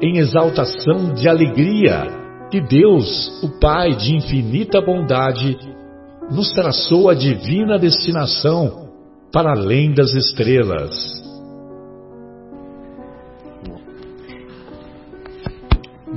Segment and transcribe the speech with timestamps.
[0.00, 2.06] em exaltação de alegria
[2.50, 5.58] que Deus, o Pai de infinita bondade,
[6.30, 8.88] nos traçou a divina destinação
[9.32, 11.20] para além das estrelas.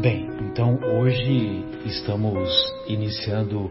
[0.02, 2.50] Bem, então hoje estamos
[2.88, 3.70] iniciando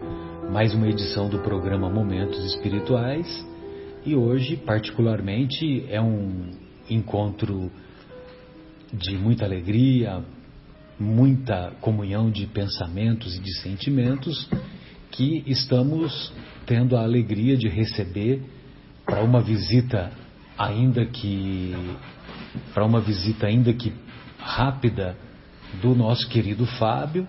[0.50, 3.46] mais uma edição do programa Momentos Espirituais
[4.04, 6.50] e hoje, particularmente, é um
[6.88, 7.70] encontro
[8.92, 10.22] de muita alegria,
[10.98, 14.48] muita comunhão de pensamentos e de sentimentos
[15.10, 16.32] que estamos
[16.66, 18.42] tendo a alegria de receber
[19.04, 20.12] para uma visita
[20.56, 21.74] ainda que
[22.72, 23.92] para uma visita ainda que
[24.38, 25.16] rápida
[25.80, 27.26] do nosso querido Fábio,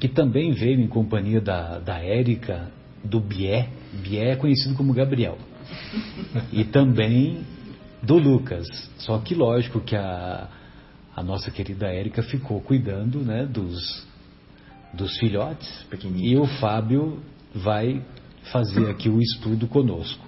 [0.00, 2.70] que também veio em companhia da, da Érica,
[3.02, 3.68] do Bié,
[4.02, 5.36] Bié é conhecido como Gabriel,
[6.52, 7.40] e também
[8.02, 8.66] do Lucas.
[9.04, 10.48] Só que lógico que a,
[11.14, 14.06] a nossa querida Érica ficou cuidando né, dos,
[14.94, 17.20] dos filhotes e o Fábio
[17.54, 18.02] vai
[18.50, 20.24] fazer aqui o estudo conosco.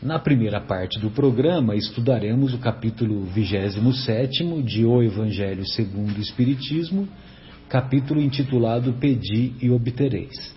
[0.00, 7.08] Na primeira parte do programa, estudaremos o capítulo 27 de O Evangelho segundo o Espiritismo,
[7.68, 10.54] capítulo intitulado Pedi e Obtereis.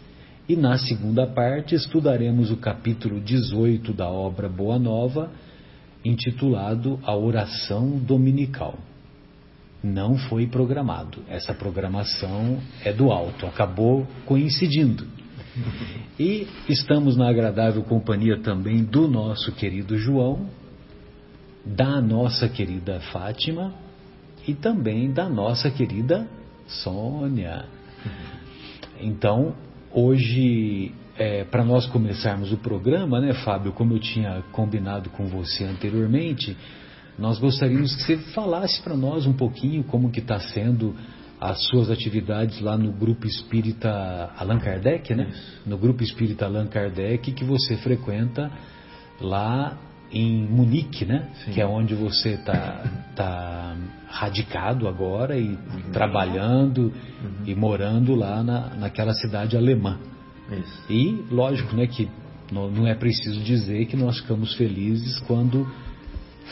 [0.48, 5.32] E na segunda parte, estudaremos o capítulo 18 da obra Boa Nova,
[6.04, 8.78] intitulado A Oração Dominical.
[9.84, 11.24] Não foi programado.
[11.28, 15.08] Essa programação é do alto, acabou coincidindo.
[16.20, 20.50] E estamos na agradável companhia também do nosso querido João,
[21.66, 23.74] da nossa querida Fátima
[24.48, 26.28] e também da nossa querida
[26.68, 27.66] Sônia.
[29.02, 29.56] Então,
[29.92, 35.66] hoje, é, para nós começarmos o programa, né, Fábio, como eu tinha combinado com você
[35.66, 36.56] anteriormente,
[37.18, 40.96] nós gostaríamos que você falasse para nós um pouquinho como que está sendo
[41.40, 45.28] as suas atividades lá no Grupo Espírita Allan Kardec, né?
[45.30, 45.62] Isso.
[45.66, 48.50] No Grupo Espírita Allan Kardec que você frequenta
[49.20, 49.78] lá
[50.12, 51.30] em Munique, né?
[51.44, 51.52] Sim.
[51.52, 52.84] Que é onde você está
[53.16, 53.76] tá
[54.08, 55.92] radicado agora e uhum.
[55.92, 57.46] trabalhando uhum.
[57.46, 60.00] e morando lá na, naquela cidade alemã.
[60.52, 60.84] Isso.
[60.90, 62.10] E lógico, né, que
[62.52, 65.68] não, é preciso dizer que nós ficamos felizes quando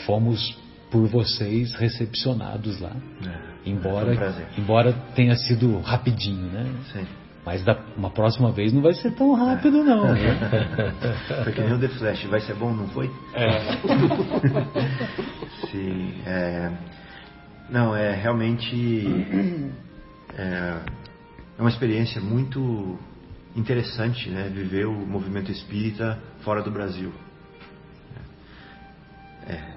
[0.06, 0.56] fomos
[0.90, 2.92] por vocês recepcionados lá.
[3.26, 6.72] É, embora, um embora tenha sido rapidinho, né?
[6.92, 7.06] Sim.
[7.44, 9.84] Mas da, uma próxima vez não vai ser tão rápido, é.
[9.84, 10.12] não.
[10.12, 10.20] Né?
[11.44, 13.10] Porque nem o The Flash vai ser bom, não foi?
[13.34, 13.58] É.
[15.70, 16.14] Sim.
[16.26, 16.70] É,
[17.70, 19.06] não, é realmente.
[20.36, 20.78] É,
[21.58, 22.98] é uma experiência muito
[23.58, 24.48] interessante, né?
[24.48, 27.12] Viver o movimento espírita fora do Brasil.
[29.46, 29.74] É,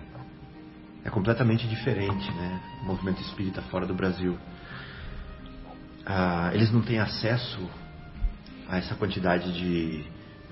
[1.05, 2.61] é completamente diferente, né?
[2.83, 4.37] O movimento espírita fora do Brasil.
[6.05, 7.69] Ah, eles não têm acesso
[8.67, 10.05] a essa quantidade de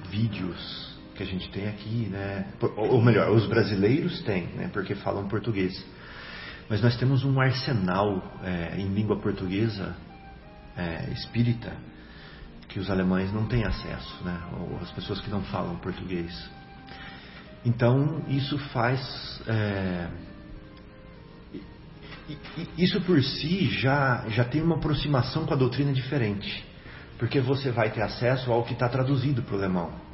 [0.09, 2.47] vídeos que a gente tem aqui, né?
[2.77, 4.69] Ou melhor, os brasileiros têm, né?
[4.73, 5.85] Porque falam português.
[6.67, 9.95] Mas nós temos um arsenal é, em língua portuguesa
[10.77, 11.73] é, espírita
[12.69, 14.41] que os alemães não têm acesso, né?
[14.59, 16.49] Ou as pessoas que não falam português.
[17.65, 20.07] Então isso faz é,
[22.77, 26.65] isso por si já, já tem uma aproximação com a doutrina diferente,
[27.17, 30.08] porque você vai ter acesso ao que está traduzido para o alemão.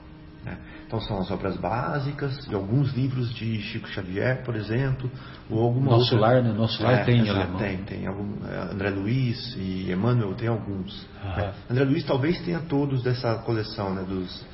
[0.45, 0.57] Né?
[0.85, 5.11] Então são as obras básicas, de alguns livros de Chico Xavier, por exemplo,
[5.49, 6.33] ou alguma Nosso outra...
[6.33, 6.53] lar, né?
[6.53, 7.57] Nosso lar é, tem exato, alemão.
[7.57, 8.07] Tem, tem.
[8.07, 11.07] Algum, é, André Luiz e Emmanuel tem alguns.
[11.23, 11.53] Né?
[11.69, 14.03] André Luiz talvez tenha todos dessa coleção, né?
[14.07, 14.45] Dos,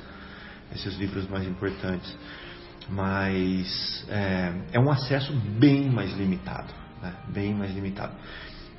[0.74, 2.16] esses livros mais importantes.
[2.88, 7.12] Mas é, é um acesso bem mais limitado né?
[7.28, 8.14] bem mais limitado.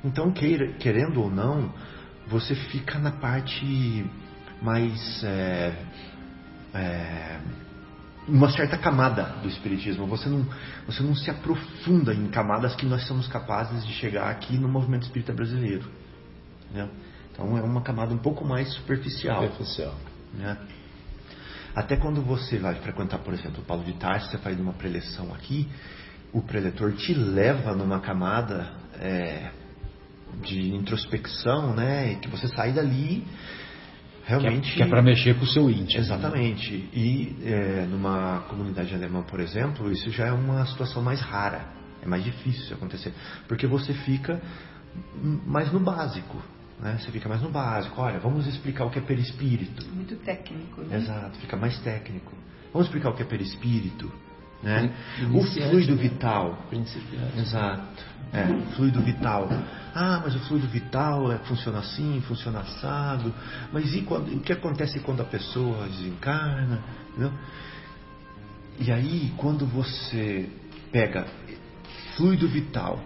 [0.02, 1.72] Então, queira, querendo ou não,
[2.26, 4.04] você fica na parte
[4.62, 5.22] mais.
[5.22, 5.72] É,
[6.74, 7.40] é,
[8.26, 10.06] uma certa camada do espiritismo.
[10.06, 10.46] Você não,
[10.86, 15.02] você não se aprofunda em camadas que nós somos capazes de chegar aqui no movimento
[15.02, 15.88] espírita brasileiro.
[17.32, 19.42] Então é uma camada um pouco mais superficial.
[19.42, 19.94] Superficial.
[20.34, 20.56] Né?
[21.74, 25.34] Até quando você vai frequentar, por exemplo, o Paulo de Tarso, você faz uma preleção
[25.34, 25.68] aqui,
[26.32, 29.50] o preletor te leva numa camada é,
[30.42, 32.14] de introspecção, né?
[32.16, 33.26] Que você sai dali
[34.24, 34.72] realmente.
[34.74, 36.00] Que é, é para mexer com o seu íntimo.
[36.00, 36.06] Né?
[36.06, 36.72] Exatamente.
[36.72, 36.88] Né?
[36.92, 41.66] E é, numa comunidade alemã, por exemplo, isso já é uma situação mais rara.
[42.02, 43.12] É mais difícil acontecer.
[43.48, 44.40] Porque você fica
[45.22, 46.42] mais no básico.
[46.80, 46.98] Né?
[46.98, 48.00] Você fica mais no básico.
[48.00, 49.86] Olha, vamos explicar o que é perispírito.
[49.94, 50.96] Muito técnico, né?
[50.98, 52.32] Exato, fica mais técnico.
[52.72, 54.12] Vamos explicar o que é perispírito.
[54.62, 54.90] Né?
[55.32, 56.66] O fluido vital.
[56.70, 57.38] Principiante.
[57.38, 58.13] Exato.
[58.34, 59.48] É, fluido vital.
[59.94, 63.32] Ah, mas o fluido vital é, funciona assim, funciona assado.
[63.72, 66.82] Mas e quando, o que acontece quando a pessoa desencarna?
[67.10, 67.32] Entendeu?
[68.80, 70.50] E aí, quando você
[70.90, 71.28] pega
[72.16, 72.98] fluido vital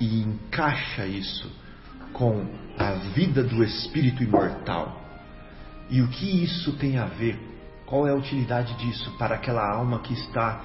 [0.00, 1.48] e encaixa isso
[2.12, 2.44] com
[2.76, 5.00] a vida do espírito imortal,
[5.88, 7.38] e o que isso tem a ver?
[7.86, 10.60] Qual é a utilidade disso para aquela alma que está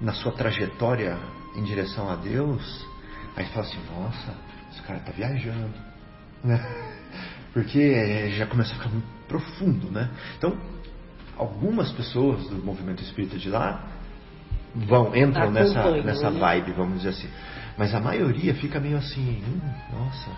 [0.00, 1.16] na sua trajetória
[1.54, 2.84] em direção a Deus?
[3.36, 4.34] Aí você fala assim: nossa,
[4.72, 5.74] esse cara está viajando.
[6.42, 6.60] Né?
[7.52, 10.10] Porque é, já começa a ficar muito profundo, né?
[10.36, 10.56] Então,
[11.36, 13.84] algumas pessoas do movimento espírita de lá
[14.74, 16.38] vão entram nessa, nessa né?
[16.38, 17.28] vibe, vamos dizer assim.
[17.78, 19.60] Mas a maioria fica meio assim, hum,
[19.92, 20.30] nossa.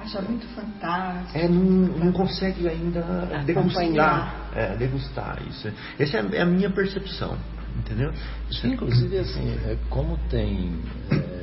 [0.00, 1.38] Acha muito fantástico.
[1.38, 1.62] É, não,
[1.98, 3.00] não consegue ainda
[3.44, 5.72] degustar, é, degustar isso.
[5.96, 7.38] Essa é a minha percepção,
[7.78, 8.12] entendeu?
[8.50, 10.76] Sim, inclusive assim, é, como tem
[11.12, 11.41] é,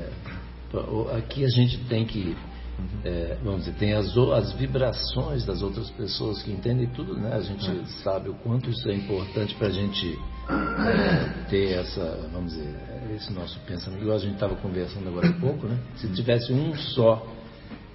[1.18, 2.36] aqui a gente tem que
[3.04, 7.34] é, vamos dizer, tem as, as vibrações das outras pessoas que entendem tudo, né?
[7.34, 7.86] A gente é.
[8.04, 10.18] sabe o quanto isso é importante para a gente
[10.50, 12.76] é, ter essa, vamos dizer,
[13.16, 14.02] esse nosso pensamento.
[14.02, 15.78] Igual a gente estava conversando agora há pouco, né?
[15.96, 17.26] Se tivesse um só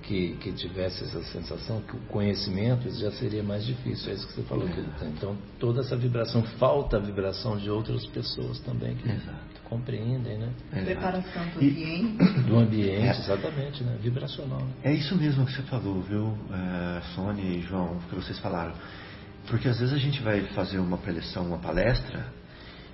[0.06, 4.10] que, que tivesse essa sensação, que o conhecimento já seria mais difícil.
[4.10, 4.68] É isso que você falou.
[4.68, 9.38] Que, então, toda essa vibração, falta a vibração de outras pessoas também que Exato.
[9.64, 10.52] compreendem, né?
[10.72, 10.84] Exato.
[10.84, 12.40] Preparação do ambiente.
[12.42, 13.20] Do ambiente, é.
[13.20, 13.98] exatamente, né?
[14.00, 14.60] Vibracional.
[14.60, 14.72] Né?
[14.84, 18.74] É isso mesmo que você falou, viu, é, Sônia e João, que vocês falaram.
[19.48, 22.26] Porque às vezes a gente vai fazer uma preleção, uma palestra,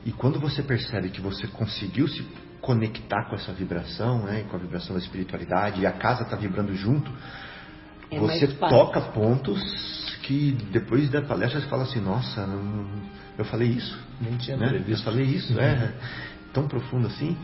[0.05, 2.25] e quando você percebe que você conseguiu se
[2.61, 6.75] conectar com essa vibração, né, com a vibração da espiritualidade, e a casa está vibrando
[6.75, 7.11] junto,
[8.11, 9.61] é você toca pontos
[10.23, 12.87] que depois da palestra você fala assim, nossa, não,
[13.39, 13.99] eu falei isso.
[14.21, 14.85] Nem tinha né?
[14.87, 15.61] Eu falei isso, uhum.
[15.61, 15.93] é
[16.53, 17.37] tão profundo assim.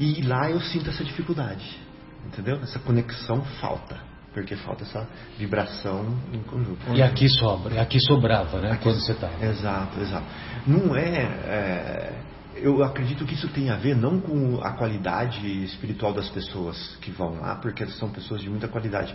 [0.00, 1.78] E lá eu sinto essa dificuldade,
[2.26, 2.56] entendeu?
[2.62, 5.08] Essa conexão falta porque falta essa
[5.38, 6.94] vibração em conjunto.
[6.94, 8.72] E aqui sobra, aqui sobrava, né?
[8.72, 9.30] Aqui, quando você está.
[9.40, 10.26] Exato, exato.
[10.66, 12.12] Não é, é,
[12.56, 17.10] eu acredito que isso tem a ver não com a qualidade espiritual das pessoas que
[17.10, 19.14] vão lá, porque são pessoas de muita qualidade,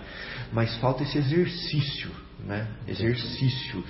[0.51, 2.11] mas falta esse exercício,
[2.45, 2.67] né?
[2.87, 3.83] Exercício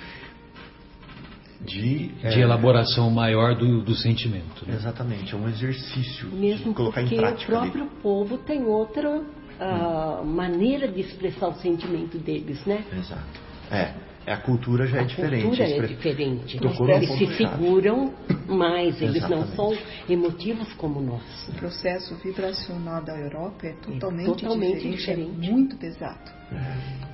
[1.60, 4.66] de, de é, elaboração maior do, do sentimento.
[4.66, 4.74] Né?
[4.74, 7.52] Exatamente, é um exercício Mesmo de colocar porque em prática.
[7.52, 7.92] o próprio ali.
[8.02, 12.84] povo tem outra uh, maneira de expressar o sentimento deles, né?
[12.92, 13.40] Exato.
[13.70, 14.11] É.
[14.26, 15.62] É, a cultura já é a diferente.
[15.62, 16.56] A cultura é diferente.
[16.62, 18.14] Eles se figuram
[18.46, 19.48] mais, eles Exatamente.
[19.48, 21.48] não são emotivos como nós.
[21.48, 25.48] O processo vibracional da Europa é totalmente, é totalmente diferente, diferente.
[25.48, 26.41] É muito pesado.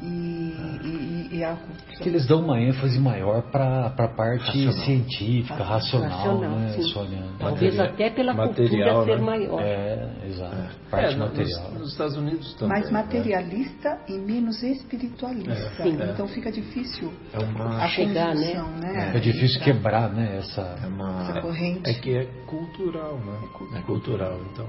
[0.01, 0.55] E,
[0.85, 1.57] e, e a,
[2.01, 4.85] que eles dão uma ênfase maior para a parte racional.
[4.85, 7.25] científica, racional, racional né, Sônia?
[7.39, 9.27] Talvez Material, até pela material, cultura ser né?
[9.27, 9.61] maior.
[9.61, 10.55] É, exato.
[10.55, 10.69] É.
[10.91, 11.71] Parte é, material.
[11.71, 12.69] Nos, nos, Estados Unidos também.
[12.69, 15.83] Mais materialista e menos espiritualista.
[15.83, 15.89] É.
[15.89, 17.83] Então fica difícil é uma...
[17.83, 18.63] a chegar, né?
[18.81, 19.13] né?
[19.17, 20.39] É difícil quebrar, né?
[20.39, 21.23] Essa, é uma...
[21.23, 21.91] essa corrente.
[21.91, 23.39] É que é cultural, né?
[23.77, 24.39] É cultural.
[24.53, 24.67] Então,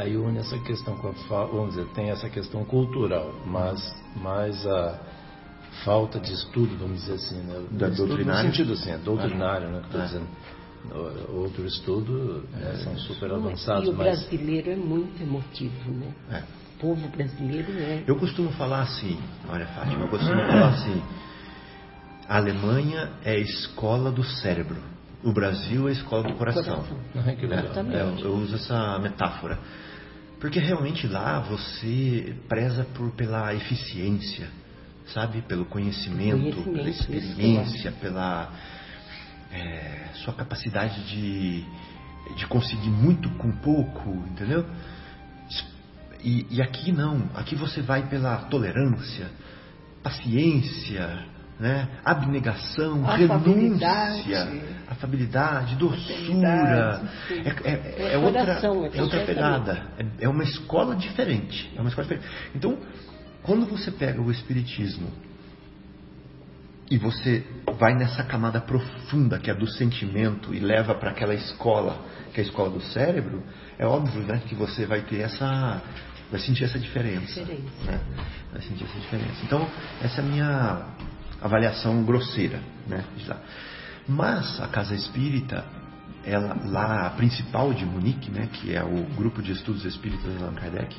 [0.00, 0.96] aí une essa questão,
[1.28, 4.98] vamos dizer, tem essa questão cultural, mas mais a
[5.84, 7.66] falta de estudo, vamos dizer assim, né?
[7.72, 8.48] Da doutrinário?
[8.48, 9.82] No sentido assim, é doutrinário, né?
[9.90, 10.04] Que é.
[10.04, 10.26] dizendo.
[11.28, 13.86] Outro estudo é, são super avançados.
[13.86, 14.06] E o mas...
[14.06, 16.14] brasileiro é muito emotivo, né?
[16.30, 16.38] É.
[16.38, 18.02] O povo brasileiro é.
[18.06, 21.02] Eu costumo falar assim, olha Fátima, eu costumo falar assim,
[22.26, 24.80] a Alemanha é a escola do cérebro.
[25.22, 26.76] O Brasil é a escola do coração.
[26.76, 26.98] coração.
[27.14, 27.74] Ah, que legal.
[27.92, 29.58] É, eu, eu uso essa metáfora.
[30.40, 34.48] Porque realmente lá você preza por, pela eficiência,
[35.06, 35.42] sabe?
[35.42, 38.50] Pelo conhecimento, conhecimento pela experiência, pela
[39.52, 41.64] é, sua capacidade de,
[42.36, 44.64] de conseguir muito com pouco, entendeu?
[46.22, 49.30] E, e, aqui não, aqui você vai pela tolerância,
[50.02, 51.26] paciência,
[51.60, 51.86] né?
[52.02, 54.48] abnegação, renúncia,
[54.88, 57.02] afabilidade, doçura.
[57.30, 58.40] É, é, é, outra,
[58.94, 59.86] é outra pegada.
[59.98, 61.70] É, é uma escola diferente.
[61.76, 62.34] É uma escola diferente.
[62.54, 62.78] Então,
[63.42, 65.08] quando você pega o Espiritismo
[66.90, 67.44] e você
[67.78, 72.00] vai nessa camada profunda que é do sentimento e leva para aquela escola,
[72.32, 73.42] que é a escola do cérebro,
[73.78, 75.82] é óbvio né, que você vai ter essa.
[76.30, 77.40] vai sentir essa diferença.
[77.40, 77.84] diferença.
[77.84, 78.00] Né?
[78.50, 79.44] Vai sentir essa diferença.
[79.44, 79.68] Então,
[80.02, 80.86] essa é a minha
[81.40, 82.60] avaliação grosseira.
[82.86, 83.04] Né,
[84.06, 85.64] Mas a casa espírita,
[86.24, 90.42] ela, lá, a principal de Munique, né, que é o grupo de estudos espíritas de
[90.42, 90.96] Allan Kardec,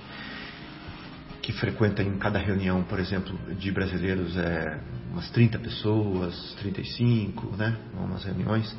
[1.41, 4.79] que frequenta em cada reunião, por exemplo, de brasileiros, é
[5.11, 7.75] umas 30 pessoas, 35, né?
[7.95, 8.75] Umas reuniões.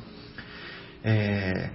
[1.03, 1.69] É,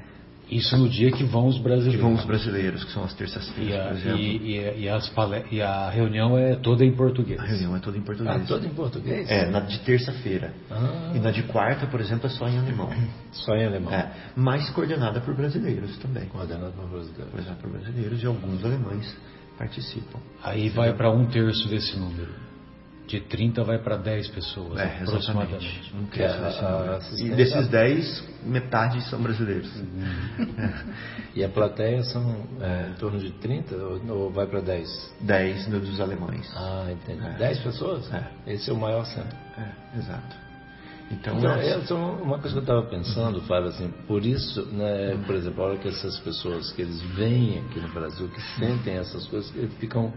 [0.51, 1.97] isso no dia que vão os brasileiros.
[1.97, 4.19] Que vão os brasileiros, que são as terças-feiras, por exemplo.
[4.19, 7.39] E, e, e, e a reunião é toda em português.
[7.39, 8.37] A reunião é toda em português.
[8.37, 9.31] Ah, toda em português?
[9.31, 10.53] É, na de terça-feira.
[10.71, 11.13] Ah.
[11.15, 12.89] E na de quarta, por exemplo, é só em alemão.
[13.31, 13.93] Só em alemão.
[13.93, 16.27] É, mas coordenada por brasileiros também.
[16.27, 17.31] Coordenada por brasileiros.
[17.31, 19.17] Coordenada por brasileiros e alguns alemães
[19.59, 20.19] participam.
[20.43, 22.48] Aí vai para um terço desse número.
[23.09, 25.95] De 30 vai para 10 pessoas, é, aproximadamente.
[25.95, 27.01] Um terço desse número.
[27.17, 29.75] E desses 10, metade são brasileiros.
[29.77, 30.93] Uhum.
[31.35, 35.15] E a plateia são é, em torno de 30 ou, ou vai para 10?
[35.23, 36.53] 10 dos alemães.
[36.55, 37.27] Ah, entendi.
[37.27, 37.39] É.
[37.39, 38.13] 10 pessoas?
[38.13, 38.25] É.
[38.47, 39.37] Esse é o maior centro.
[39.57, 40.37] É, exato.
[41.11, 45.19] Então, então é, é uma coisa que eu estava pensando, Fábio, assim, por isso, né,
[45.27, 48.97] por exemplo, a hora que essas pessoas que eles vêm aqui no Brasil, que sentem
[48.97, 50.13] essas coisas, eles ficam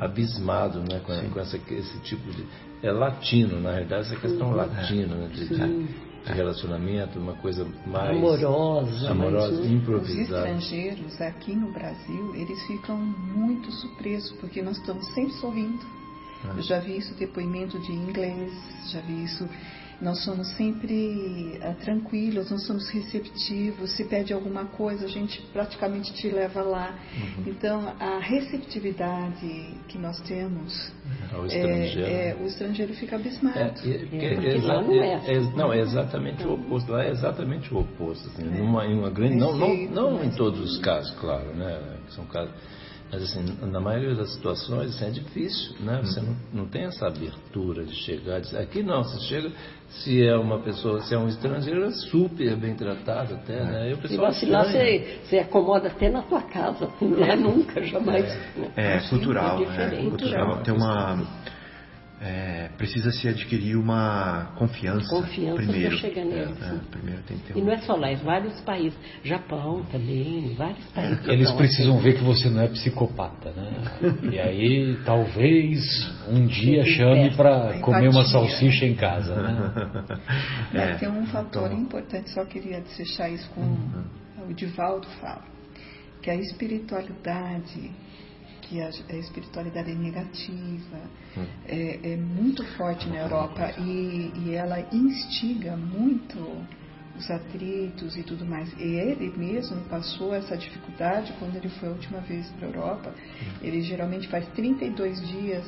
[0.00, 2.46] abismados né, com, com essa, esse tipo de.
[2.82, 4.54] É latino, na realidade, essa questão Sim.
[4.54, 8.16] latina, né, de, de, de, relacionamento, uma coisa mais.
[8.16, 9.10] Amorosa.
[9.10, 10.50] Amorosa, mas, improvisada.
[10.50, 15.96] Os estrangeiros aqui no Brasil, eles ficam muito surpresos, porque nós estamos sempre sorrindo.
[16.56, 18.52] Eu já vi isso depoimento de inglês,
[18.92, 19.48] já vi isso
[20.00, 23.96] nós somos sempre uh, tranquilos, nós somos receptivos.
[23.96, 26.94] Se pede alguma coisa, a gente praticamente te leva lá.
[27.14, 27.44] Uhum.
[27.46, 30.92] Então, a receptividade que nós temos,
[31.32, 31.40] uhum.
[31.40, 33.58] o estrangeiro, é, é, o estrangeiro fica abismado.
[33.58, 33.72] É,
[34.12, 36.92] é, exa não, é, é, não, é exatamente o oposto.
[36.92, 38.28] Lá é exatamente o oposto.
[38.28, 41.96] Assim, numa, em uma grande, não, não, não em todos os casos, claro, né?
[42.10, 42.52] São casos
[43.10, 46.00] mas assim, na maioria das situações assim, é difícil, né?
[46.02, 48.40] Você não, não tem essa abertura de chegar.
[48.40, 48.56] De...
[48.56, 49.52] Aqui não, você chega,
[49.88, 53.92] se é uma pessoa, se é um estrangeiro, é super bem tratado até, né?
[53.92, 57.36] E se vacilar, você, você acomoda até na tua casa, né?
[57.36, 58.24] Nunca, jamais.
[58.24, 58.72] É, né?
[58.76, 60.62] é cultural, é, é cultural.
[60.62, 61.24] Tem uma
[62.20, 65.96] é, precisa se adquirir uma confiança, confiança primeiro.
[65.98, 68.58] Chega nele, é, é, primeiro tem que ter e não é só lá, é vários
[68.62, 68.98] países.
[69.22, 71.28] Japão também, vários países.
[71.28, 73.72] Eles precisam ver que você não é psicopata, né?
[74.32, 75.80] E aí talvez
[76.28, 79.72] um dia chame para comer uma salsicha em casa, né?
[80.72, 81.78] É, tem um fator então...
[81.78, 84.04] importante, só queria deixar isso com uhum.
[84.48, 85.44] o Divaldo fala,
[86.22, 87.90] que a espiritualidade
[88.68, 90.98] que a, a espiritualidade é negativa,
[91.36, 91.44] hum.
[91.66, 96.38] é, é, muito forte na Europa e, e ela instiga muito
[97.16, 98.72] os atritos e tudo mais.
[98.78, 103.10] E ele mesmo passou essa dificuldade quando ele foi a última vez para a Europa.
[103.10, 103.58] Hum.
[103.62, 105.64] Ele geralmente faz 32 dias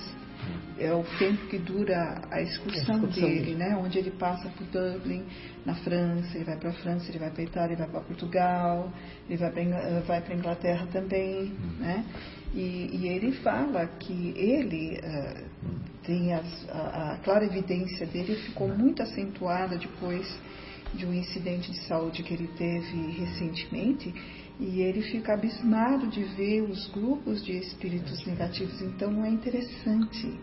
[0.78, 3.76] é o tempo que dura a excursão, dele, né?
[3.76, 5.24] Onde ele passa por Dublin,
[5.66, 8.00] na França, ele vai para a França, ele vai para a Itália, ele vai para
[8.02, 8.92] Portugal,
[9.28, 11.80] ele vai para para Inglaterra também, hum.
[11.80, 12.04] né?
[12.54, 15.44] E, e, ele fala que ele uh,
[16.02, 20.26] tem as, a, a clara evidência dele ficou muito acentuada depois
[20.94, 24.14] de um incidente de saúde que ele teve recentemente
[24.58, 28.80] e ele fica abismado de ver os grupos de espíritos negativos.
[28.80, 30.34] Então, é interessante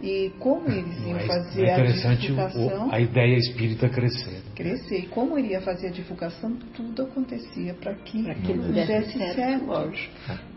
[0.00, 2.88] e como eles iam é, fazer é a divulgação.
[2.88, 4.42] O, a ideia espírita crescer.
[4.54, 4.98] Crescer.
[4.98, 9.92] E como iria fazer a divulgação, tudo acontecia para que, que não desse certo.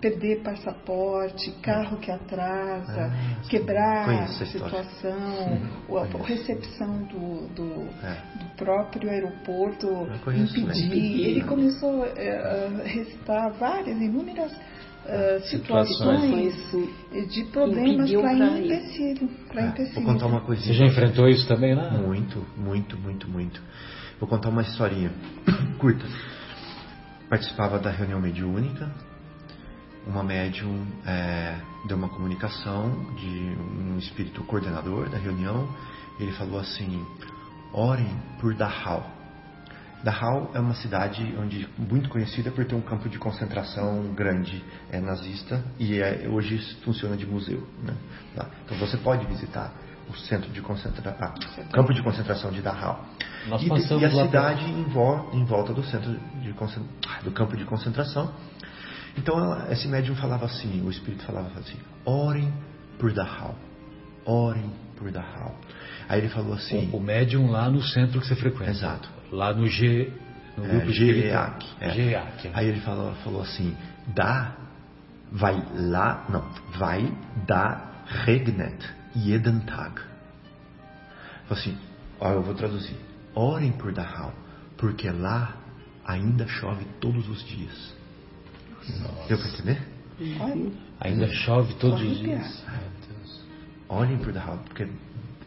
[0.01, 8.39] Perder passaporte, carro que atrasa, ah, quebrar a situação, a, a recepção do, do, é.
[8.39, 11.29] do, próprio aeroporto impedir.
[11.29, 14.51] Ele começou é, a recitar várias, inúmeras
[15.09, 16.55] uh, situações,
[17.29, 19.29] de problemas para empecilho.
[19.55, 20.73] É, vou contar uma coisinha.
[20.73, 21.89] Você já enfrentou isso também lá?
[21.89, 23.61] Muito, muito, muito, muito.
[24.19, 25.11] Vou contar uma historinha
[25.79, 26.05] curta.
[27.29, 28.89] Participava da reunião mediúnica.
[30.07, 31.55] Uma médium é,
[31.87, 35.67] deu uma comunicação de um espírito coordenador da reunião.
[36.19, 37.05] Ele falou assim:
[37.73, 39.18] orem por Dachau.
[40.03, 44.99] Dachau é uma cidade onde muito conhecida por ter um campo de concentração grande é
[44.99, 47.67] nazista e é, hoje funciona de museu.
[47.83, 47.93] Né?
[48.65, 49.73] Então você pode visitar
[50.09, 51.33] o centro de concentração, ah,
[51.71, 53.05] campo de concentração de Dachau.
[53.47, 56.53] Nós e, e a cidade em, vol, em volta do centro de
[57.23, 58.33] do campo de concentração.
[59.17, 62.51] Então ela, esse médium falava assim, o espírito falava assim: orem
[62.97, 63.55] por Dachau,
[64.25, 65.55] orem por Dachau.
[66.07, 68.71] Aí ele falou assim: o, o médium lá no centro que você frequenta.
[68.71, 69.18] Exato.
[69.31, 70.11] Lá no G,
[70.57, 71.65] no é, grupo GEAC.
[71.79, 71.91] É.
[71.91, 72.47] GEAC.
[72.47, 72.51] é.
[72.53, 73.75] Aí ele falou, falou assim:
[74.07, 74.55] dá,
[75.31, 77.11] vai lá, não, vai
[77.47, 78.77] da regnet
[79.15, 80.01] jeden Tag.
[81.47, 81.77] Falou assim:
[82.19, 82.95] ó, eu vou traduzir.
[83.35, 84.33] Orem por Dachau,
[84.77, 85.55] porque lá
[86.05, 87.93] ainda chove todos os dias.
[89.27, 89.81] Deu para entender?
[90.99, 92.65] Ainda chove todos os dias.
[93.87, 94.87] Olhem por Dachau, porque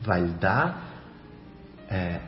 [0.00, 0.90] vai dar
[1.88, 2.20] é,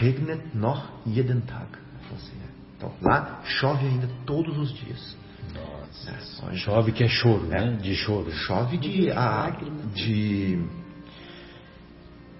[0.00, 1.66] regnet noch jeden Tag.
[2.14, 2.48] Assim, é.
[2.76, 5.16] Então lá chove ainda todos os dias.
[5.54, 6.10] Nossa.
[6.50, 6.56] É.
[6.56, 7.60] Chove que é choro, É.
[7.70, 7.76] né?
[7.76, 8.30] De choro.
[8.30, 9.50] Chove de, a,
[9.94, 10.58] de.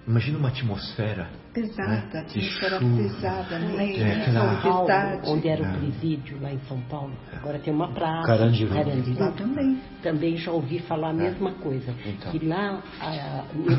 [0.07, 1.29] Imagina uma atmosfera.
[1.53, 2.07] Pesada, né?
[2.11, 2.97] De atmosfera chuva.
[3.03, 3.85] pesada, Lá né?
[3.85, 5.29] em É, aquela- São Paulo, Tempestade.
[5.29, 5.69] onde era É.
[5.71, 8.27] o presídio, lá em São Paulo, agora tem uma praça.
[8.27, 8.71] Carandiru.
[9.17, 9.81] Lá também.
[10.03, 11.93] Também já ouvi falar a mesma coisa.
[12.05, 12.31] Então.
[12.31, 12.81] Que lá,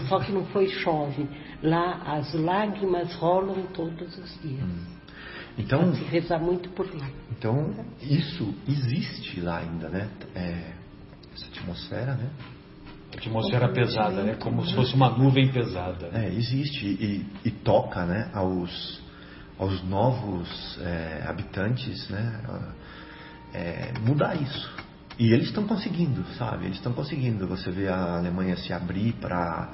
[0.09, 1.29] só que não foi chove.
[1.63, 4.65] Lá as lágrimas rolam todos os dias.
[5.59, 7.09] Então, Tem que rezar muito por lá.
[7.31, 10.09] então isso existe lá ainda, né?
[10.35, 10.73] É,
[11.35, 12.31] essa atmosfera, né?
[13.21, 14.35] Atmosfera pesada, né?
[14.35, 16.09] Como se fosse uma nuvem pesada.
[16.13, 18.31] É, existe e, e toca, né?
[18.33, 19.01] Aos,
[19.59, 22.41] aos novos é, habitantes, né?
[23.53, 24.71] é, mudar isso.
[25.19, 26.65] E eles estão conseguindo, sabe?
[26.65, 27.47] Eles estão conseguindo.
[27.47, 29.71] Você vê a Alemanha se abrir para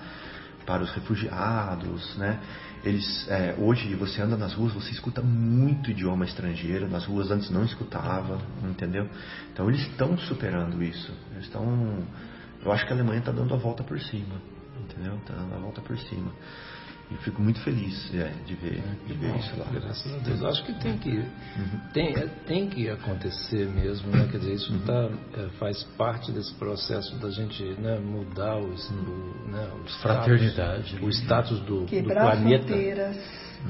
[0.67, 2.41] para os refugiados, né?
[2.85, 6.89] Eles é, hoje você anda nas ruas, você escuta muito idioma estrangeiro.
[6.89, 9.09] Nas ruas antes não escutava, entendeu?
[9.53, 11.13] Então eles estão superando isso.
[11.33, 12.05] Eles estão.
[12.67, 14.35] Eu acho que a Alemanha está dando a volta por cima,
[14.83, 15.15] entendeu?
[15.17, 16.33] Está dando a volta por cima.
[17.09, 19.67] E fico muito feliz é, de ver, de ver isso lá.
[19.71, 20.43] Graças a Deus.
[20.43, 21.25] Acho que tem que,
[21.93, 24.27] tem, é, tem que acontecer mesmo, né?
[24.29, 28.91] Quer dizer, isso tá, é, faz parte desse processo da gente né, mudar o, es-
[28.91, 30.99] o, né, o status, Fraternidade.
[31.01, 32.67] o status do, do planeta.
[32.67, 33.17] fronteiras,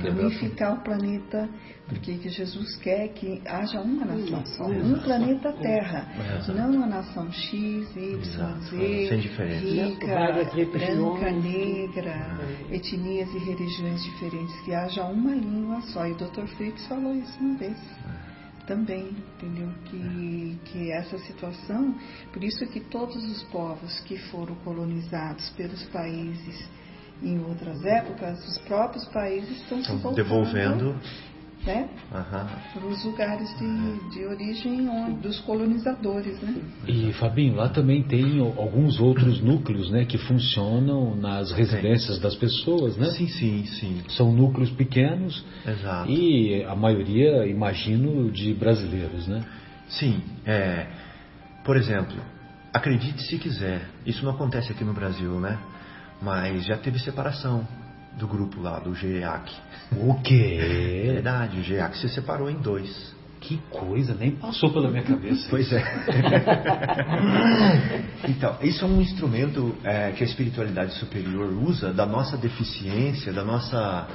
[0.05, 1.49] unificar o planeta,
[1.89, 6.09] porque que Jesus quer que haja uma nação só, um planeta Terra,
[6.49, 9.17] não uma nação X, Y, Z,
[9.61, 10.07] rica,
[10.67, 12.39] branca, negra,
[12.71, 16.07] etnias e religiões diferentes, que haja uma língua só.
[16.07, 16.47] E o Dr.
[16.57, 17.79] Fritz falou isso uma vez.
[18.67, 19.69] Também, entendeu?
[19.85, 21.95] Que, que essa situação,
[22.33, 26.69] por isso que todos os povos que foram colonizados pelos países
[27.23, 30.97] em outras épocas, os próprios países estão se voltando, devolvendo.
[31.67, 32.47] né, Aham.
[32.73, 36.55] para os lugares de, de origem onde- dos colonizadores, né?
[36.87, 42.97] E Fabinho, lá também tem alguns outros núcleos, né, que funcionam nas residências das pessoas,
[42.97, 43.07] né?
[43.11, 44.03] Sim, sim, sim.
[44.11, 46.09] São núcleos pequenos Exato.
[46.09, 49.43] e a maioria, imagino, de brasileiros, né?
[49.89, 50.87] Sim, é,
[51.65, 52.17] por exemplo,
[52.73, 55.59] acredite se quiser, isso não acontece aqui no Brasil, né?
[56.21, 57.67] Mas já teve separação
[58.19, 59.53] do grupo lá, do GEAC.
[59.93, 61.11] O É quê?
[61.13, 63.15] verdade, o GEAC se separou em dois.
[63.41, 65.47] Que coisa, nem passou pela minha cabeça.
[65.49, 65.83] Pois é.
[68.29, 73.45] então, isso é um instrumento é, que a espiritualidade superior usa da nossa deficiência, da
[73.45, 74.07] nossa,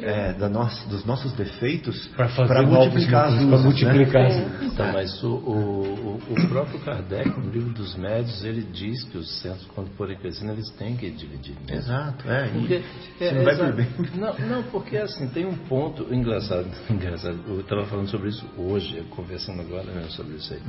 [0.00, 4.58] é, da nossa, dos nossos defeitos Para multiplicar as luzes, para multiplicar né?
[4.62, 9.40] Então, mas o, o, o- próprio Kardec, no livro dos médios, ele diz que os
[9.40, 11.54] centros, quando forem crescendo, eles têm que dividir.
[11.60, 11.76] mesmo.
[11.76, 12.46] Exato, é.
[12.48, 12.82] e Porque,
[13.18, 13.72] você não vai exato.
[13.72, 13.88] por bem.
[14.14, 17.38] Não, não, porque assim, tem um ponto engraçado, engraçado.
[17.46, 20.60] Eu estava falando sobre isso hoje, conversando agora mesmo sobre isso aí.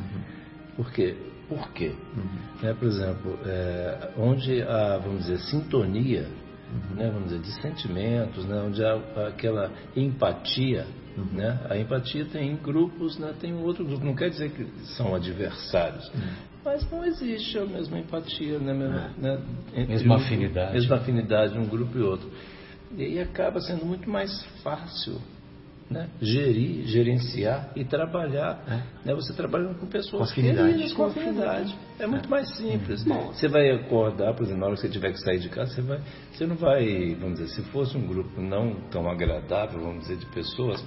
[0.76, 1.15] Por quê?
[1.48, 1.93] Por quê?
[2.62, 6.28] Né, por exemplo, é, onde há, vamos dizer, sintonia,
[6.96, 10.88] né, vamos dizer, de sentimentos, né, onde há aquela empatia,
[11.32, 14.65] né, a empatia tem grupos, né, tem outro grupo, não quer dizer que
[14.96, 16.10] são adversários,
[16.65, 19.39] mas não existe a mesma empatia, né, mesma, né,
[19.76, 20.74] entre Mesma um- afinidade.
[20.74, 22.32] mesma afinidade de um grupo e outro.
[22.96, 25.19] E aí acaba sendo muito mais fácil
[25.93, 26.10] né?
[26.21, 28.84] gerir, gerenciar e trabalhar.
[29.06, 29.13] Né?
[29.15, 30.69] Você trabalhando com pessoas Com afinidade.
[30.73, 31.75] queridas, com afinidade.
[31.99, 33.03] É muito mais simples.
[33.06, 35.82] Você vai acordar, por exemplo, na hora que você tiver que sair de casa, você,
[35.82, 35.99] vai,
[36.34, 40.25] você não vai, vamos dizer, se fosse um grupo não tão agradável, vamos dizer, de
[40.27, 40.84] pessoas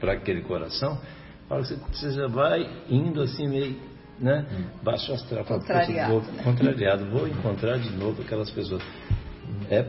[0.00, 1.00] para aquele coração,
[1.48, 3.76] a hora que você, você já vai indo assim meio
[4.20, 4.44] né?
[4.82, 5.44] baixo astral.
[5.44, 6.42] fala, "Poxa, Contrariado, vou- né?
[6.42, 8.82] contrariado, vou encontrar de novo aquelas pessoas.
[9.70, 9.84] É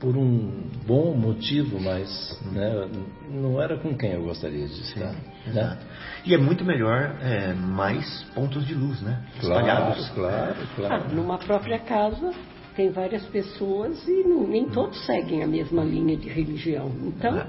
[0.00, 2.08] por um bom motivo, mas
[2.52, 2.88] né,
[3.30, 5.12] não era com quem eu gostaria de estar.
[5.12, 5.14] né?
[5.46, 5.86] Exato.
[6.24, 9.22] E é muito melhor é, mais pontos de luz, né?
[9.40, 10.08] Claro, Espalhados.
[10.10, 11.14] claro, Ah, claro.
[11.14, 12.32] numa própria casa
[12.74, 16.90] tem várias pessoas e não- nem todos seguem a mesma linha de religião.
[17.04, 17.46] Então, É,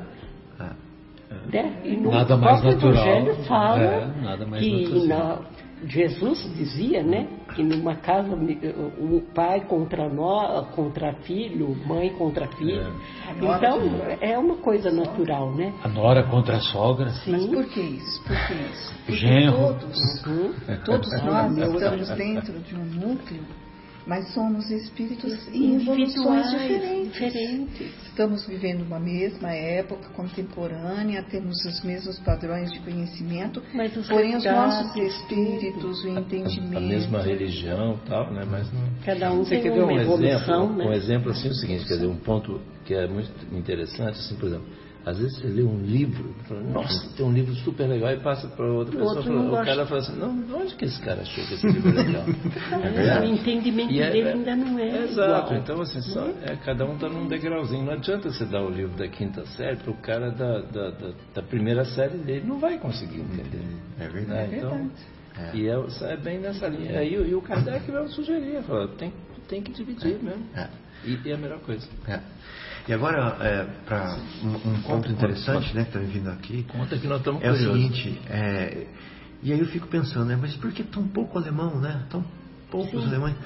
[0.60, 1.64] é.
[1.64, 1.82] né?
[1.86, 3.08] E no Nada mais natural.
[3.08, 5.08] Evangelho fala É, nada mais que natural.
[5.08, 12.48] na- Jesus dizia, né, que numa casa o pai contra nó, contra filho, mãe contra
[12.48, 12.94] filho.
[13.40, 13.82] nora Então
[14.22, 15.74] é uma coisa natural, né?
[15.84, 17.12] A nora contra a sogra.
[17.28, 17.54] Mas Sim.
[17.54, 18.24] por que isso?
[18.24, 18.94] Por que isso?
[19.06, 19.58] Porque Genro.
[19.58, 20.54] todos, Uhum.
[20.86, 23.42] todos nós estamos dentro de um núcleo,
[24.08, 27.14] mas somos espíritos em evoluções Individuais, diferentes.
[27.14, 27.88] diferentes.
[28.08, 34.36] Estamos vivendo uma mesma época contemporânea, temos os mesmos padrões de conhecimento, Mas os porém
[34.36, 36.78] os nossos espíritos, o entendimento.
[36.78, 38.44] a mesma religião tal, né?
[38.50, 38.82] Mas não.
[39.06, 40.78] Cada um Você tem quer ver uma um evolução, exemplo?
[40.78, 40.86] né?
[40.86, 44.36] Um exemplo assim, é o seguinte, quer dizer, um ponto que é muito interessante, assim,
[44.36, 44.66] por exemplo,
[45.06, 48.48] às vezes você lê um livro, fala, nossa, tem um livro super legal, e passa
[48.50, 49.66] para outra O pessoa, outro fala- o gosta.
[49.66, 52.26] cara fala assim, não, de onde que esse cara achou que esse livro é legal?
[53.22, 55.56] o entendimento é- dele ainda não é, Exato, igual.
[55.62, 57.84] então assim, só, é, cada um está num degrauzinho.
[57.86, 61.12] Não adianta você dar o livro da quinta série para o cara da, da, da,
[61.34, 63.62] da primeira série dele, não vai conseguir entender.
[64.00, 64.10] É Né?
[64.10, 64.56] verdade.
[64.56, 64.92] Então,
[65.54, 67.00] E é, é bem nessa linha.
[67.00, 69.12] Aí, o- e o Kardec mesmo sugeria, falou, tem,
[69.48, 70.46] tem que dividir mesmo.
[70.56, 70.68] É.
[71.04, 71.88] E, e é a melhor coisa.
[72.08, 72.20] É.
[72.92, 76.98] E agora, é, para um, um ponto interessante, né, que está me vindo aqui, Conta
[76.98, 77.82] que nós estamos é o curiosos.
[77.82, 78.88] seguinte, é,
[79.42, 82.04] e aí eu fico pensando, né, mas por que tão pouco alemão, né?
[82.10, 82.22] Tão
[82.70, 83.38] poucos alemães.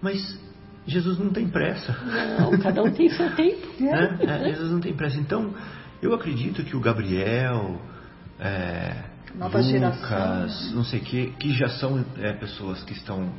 [0.00, 0.40] Mas
[0.86, 1.94] Jesus não tem pressa.
[2.40, 3.66] Não, cada um tem seu tempo.
[3.78, 4.18] né?
[4.20, 5.18] É, Jesus não tem pressa.
[5.18, 5.52] Então,
[6.00, 7.78] eu acredito que o Gabriel,
[8.40, 10.74] é, Nova Lucas, geração.
[10.74, 13.34] não sei o que, que já são é, pessoas que estão.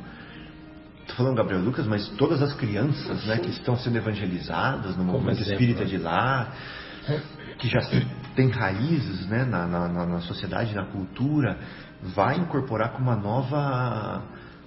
[1.10, 5.40] Estou falando Gabriel Lucas, mas todas as crianças né, que estão sendo evangelizadas no movimento
[5.40, 5.86] exemplo, espírita né?
[5.86, 6.52] de lá,
[7.58, 7.80] que já
[8.36, 11.58] têm raízes né, na, na, na- sociedade, na cultura,
[12.14, 14.22] vai incorporar com uma nova.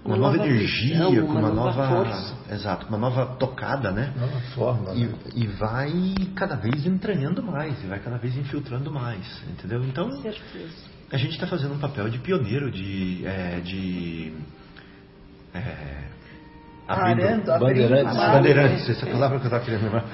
[0.06, 2.06] Uma, Uma nova, nova energia, visão, com uma uma nova nova.
[2.12, 2.36] força.
[2.52, 4.14] Exato, com uma nova tocada, né?
[4.20, 4.92] Nova forma.
[4.94, 5.14] E, né?
[5.34, 9.82] e vai cada vez entranhando mais, e vai cada vez infiltrando mais, entendeu?
[9.86, 10.74] Então, certeza.
[11.10, 13.26] a gente está fazendo um papel de pioneiro, de.
[13.26, 14.34] é, de
[15.54, 16.13] é,
[16.88, 20.06] Abrindo, Bandeirantes, bandeirantes, essa palavra que eu estava querendo lembrar.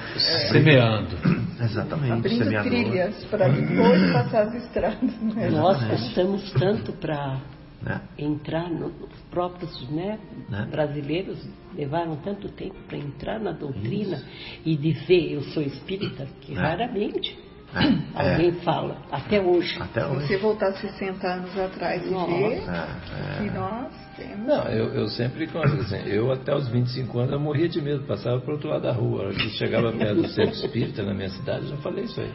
[0.52, 1.16] Semeando.
[1.60, 2.70] Exatamente, abrindo semeador.
[2.70, 5.20] trilhas para depois passar as estradas.
[5.34, 5.50] né?
[5.50, 7.38] Nós custamos tanto para
[7.82, 8.00] Né?
[8.18, 10.68] entrar, no- os próprios né, Né?
[10.70, 11.38] brasileiros
[11.74, 14.22] levaram tanto tempo para entrar na doutrina
[14.64, 16.56] e dizer eu sou espírita, que É.
[16.60, 17.36] raramente
[17.72, 18.32] É.
[18.32, 19.76] alguém fala, até hoje.
[19.80, 20.26] Até Se hoje.
[20.26, 23.50] você voltar 60 anos atrás e ver É, que é.
[23.52, 24.46] nós temos.
[24.46, 28.02] Não, eu, eu sempre conto assim, eu até os 25 anos eu morria de medo,
[28.06, 29.22] passava para outro lado da rua.
[29.22, 32.20] A hora que chegava perto do centro espírita na minha cidade, eu já falei isso
[32.20, 32.32] aí.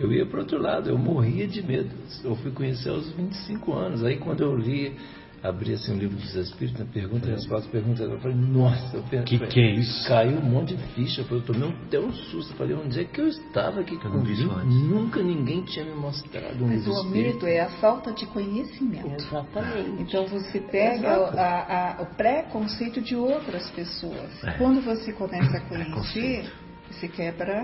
[0.00, 1.90] Eu ia para outro lado, eu morria de medo.
[2.24, 4.02] Eu fui conhecer aos 25 anos.
[4.04, 4.96] Aí quando eu li,
[5.44, 9.38] abri assim um livro dos espíritos, pergunta e resposta, pergunta, eu falei, nossa, eu pensei,
[9.38, 10.08] Que que é isso?
[10.08, 13.04] Caiu um monte de ficha, eu tomei um, até um susto, eu falei, onde é
[13.04, 14.74] que eu estava aqui que Eu não vi isso antes.
[14.74, 19.22] Nunca ninguém tinha me mostrado um Mas livro o medo é a falta de conhecimento.
[19.22, 20.02] Exatamente.
[20.02, 24.42] Então você pega o, a- a- o preconceito de outras pessoas.
[24.44, 24.52] É.
[24.52, 26.50] Quando você começa a conhecer,
[26.90, 27.62] você quebra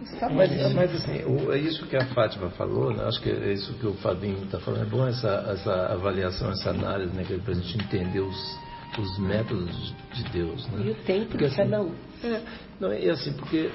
[0.00, 3.04] os Mas, mas assim, o- é isso que a Fátima falou, né?
[3.04, 4.82] acho que é isso que o Fabinho está falando.
[4.82, 7.24] É bom essa, essa avaliação, essa análise, né?
[7.44, 8.58] Para a gente entender os,
[8.98, 10.66] os métodos de Deus.
[10.68, 10.84] Né?
[10.86, 11.92] E o tempo Porque, de cada um.
[12.22, 12.40] É,
[12.80, 13.70] não, e assim, porque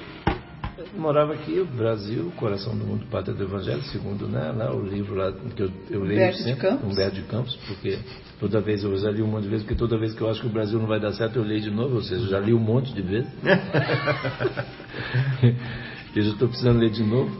[0.77, 4.81] eu morava aqui, o Brasil, coração do mundo, pátria do Evangelho, segundo né, lá, o
[4.83, 6.91] livro lá que eu, eu leio Humberto de sempre, Campos.
[6.91, 7.99] Humberto de Campos, porque
[8.39, 10.41] toda vez eu já li um monte de vezes, porque toda vez que eu acho
[10.41, 12.39] que o Brasil não vai dar certo, eu leio de novo, ou seja, eu já
[12.39, 13.29] li um monte de vezes.
[16.15, 17.31] eu já estou precisando ler de novo.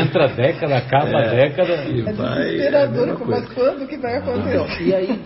[0.00, 1.84] Entra a década, acaba a década.
[1.84, 4.84] E É vai, é desesperador, mesma mas quando que vai acontecer?
[4.84, 5.20] E aí,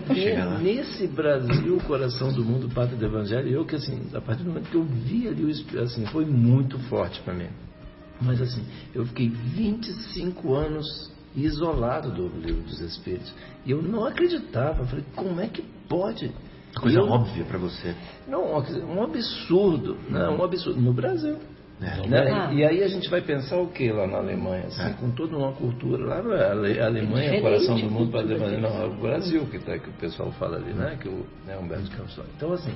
[0.61, 4.69] nesse Brasil, coração do mundo, pátria do evangelho, eu que assim, a partir do momento
[4.69, 7.47] que eu vi ali, o assim, foi muito forte para mim.
[8.21, 13.33] Mas assim, eu fiquei 25 anos isolado do livro dos Espíritos.
[13.65, 14.81] E eu não acreditava.
[14.83, 16.31] Eu falei, como é que pode?
[16.79, 17.95] Coisa eu- óbvia para você.
[18.27, 19.97] Não, um absurdo.
[20.09, 20.27] Né?
[20.29, 20.79] Um absurdo.
[20.79, 21.37] No Brasil.
[21.83, 22.07] É.
[22.07, 22.31] Né?
[22.31, 22.53] Ah.
[22.53, 24.65] E aí a gente vai pensar o que lá na Alemanha?
[24.67, 24.93] Assim, É.
[24.93, 26.05] Com toda uma cultura.
[26.05, 28.81] Lá não é a Ale- a Alemanha, É o coração do mundo a para Não,
[28.81, 30.97] é o Brasil que, tá, que o pessoal fala ali, né?
[31.01, 32.27] Que o né, Humberto Campos fala.
[32.35, 32.73] Então, assim,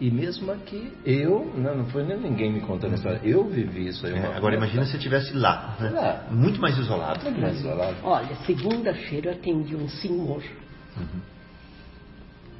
[0.00, 3.86] e mesmo aqui, eu, né, não foi nem ninguém me contando a história, eu vivi
[3.88, 4.12] isso aí.
[4.12, 5.90] É, agora uma- imagina se você estivesse lá, né?
[5.90, 6.26] Lá.
[6.30, 7.22] muito mais isolado.
[7.24, 7.96] Muito mais isolado.
[8.02, 10.42] Olha, segunda-feira eu atendi um senhor.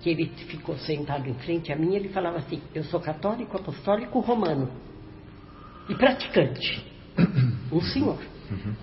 [0.00, 3.56] Que ele ficou sentado em frente a mim e ele falava assim, eu sou católico,
[3.56, 4.68] apostólico, romano.
[5.88, 6.84] E praticante.
[7.72, 8.18] Um senhor.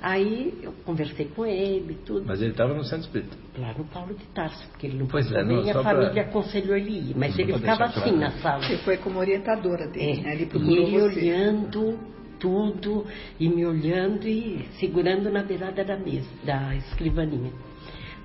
[0.02, 2.26] Aí eu conversei com ele, tudo.
[2.26, 3.38] Mas ele estava no centro espírita.
[3.58, 6.12] lá no Paulo de Tarso, porque ele não Pois podia é, não, nem a família
[6.12, 8.18] pra- aconselhou ele ir, mas Não ele ficava assim claro.
[8.18, 8.64] na sala.
[8.64, 10.34] Você foi como orientadora dele, né?
[10.34, 11.20] Ele É, e ele você.
[11.20, 12.00] olhando
[12.40, 13.06] tudo
[13.40, 17.52] e me olhando e segurando na beirada da mesa, da escrivaninha.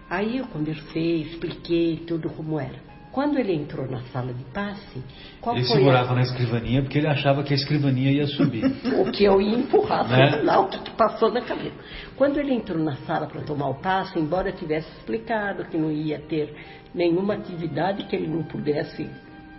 [0.08, 2.85] Aí eu conversei, expliquei tudo como era.
[3.16, 5.02] Quando ele entrou na sala de passe,
[5.40, 6.16] qual Ele foi segurava a...
[6.16, 8.62] na escrivaninha porque ele achava que a escrivaninha ia subir.
[9.00, 10.42] o que eu ia empurrar, Né?
[10.42, 11.74] lá o que, que passou na cabeça.
[12.14, 16.18] Quando ele entrou na sala para tomar o passe, embora tivesse explicado que não ia
[16.18, 16.54] ter
[16.94, 19.08] nenhuma atividade que ele não pudesse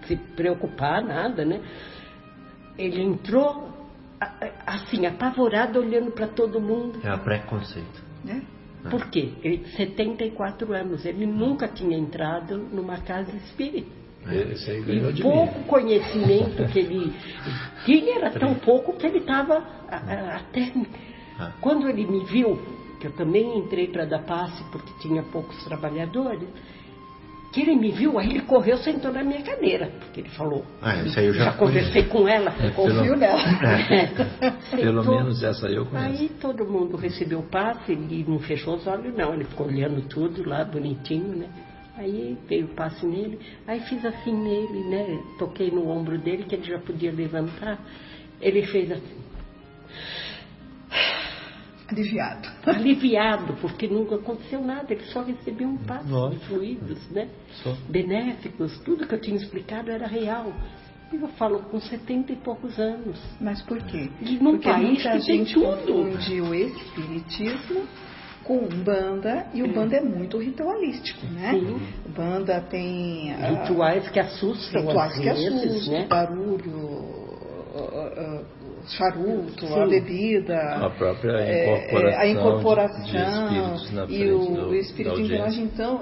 [0.06, 1.60] se preocupar, nada, né?
[2.78, 3.74] Ele entrou
[4.68, 7.00] assim, apavorado, olhando para todo mundo.
[7.04, 8.04] É a preconceito.
[8.24, 8.44] Né?
[8.90, 9.34] Por quê?
[9.44, 13.90] Ele, 74 anos, ele nunca tinha entrado numa casa espírita.
[14.86, 17.14] Ganhou E pouco conhecimento que ele
[17.86, 20.74] tinha era tão pouco que ele estava até.
[21.40, 21.54] Ah.
[21.62, 22.60] Quando ele me viu,
[23.00, 26.48] que eu também entrei para dar passe porque tinha poucos trabalhadores,
[27.58, 30.64] que ele me viu, aí ele correu, sentou na minha cadeira, porque ele falou.
[30.80, 33.40] Ah, isso aí eu já conversei com ela, Confio nela.
[34.70, 35.18] Pelo Sentou.
[35.18, 36.22] menos essa eu conheço.
[36.22, 40.08] Aí todo mundo recebeu o passe, ele não fechou os olhos não, ele ficou olhando
[40.08, 41.48] tudo lá bonitinho, né?
[41.98, 45.20] Aí veio o passe nele, aí fiz assim nele, né?
[45.40, 47.80] Toquei no ombro dele que ele já podia levantar.
[48.40, 49.18] Ele fez assim,
[51.90, 52.50] Aliviado.
[52.66, 56.46] aliviado, porque nunca aconteceu nada, ele só recebeu um passe de Lógico.
[56.46, 57.30] fluidos, né?
[57.64, 57.74] Só.
[57.90, 60.52] Benéficos, tudo que eu tinha explicado era real.
[61.12, 63.18] E eu falo com 70 e poucos anos.
[63.40, 64.10] Mas por quê?
[64.22, 65.66] E num Porque país muita que tem gente tudo.
[65.66, 67.84] confunde o espiritismo
[68.44, 71.52] com Umbanda e o Banda é muito ritualístico, né?
[71.54, 71.80] Sim.
[72.06, 76.08] O Banda tem ah, Rituais que assustam rituais que vezes, assustam, né?
[76.08, 77.00] barulho,
[77.76, 78.42] ah, ah,
[78.96, 79.90] charuto, a Sim.
[79.90, 85.10] bebida, A própria é, incorporação, é, a incorporação de, de e o, do, o espírito
[85.12, 85.36] audiência.
[85.36, 86.00] interage então,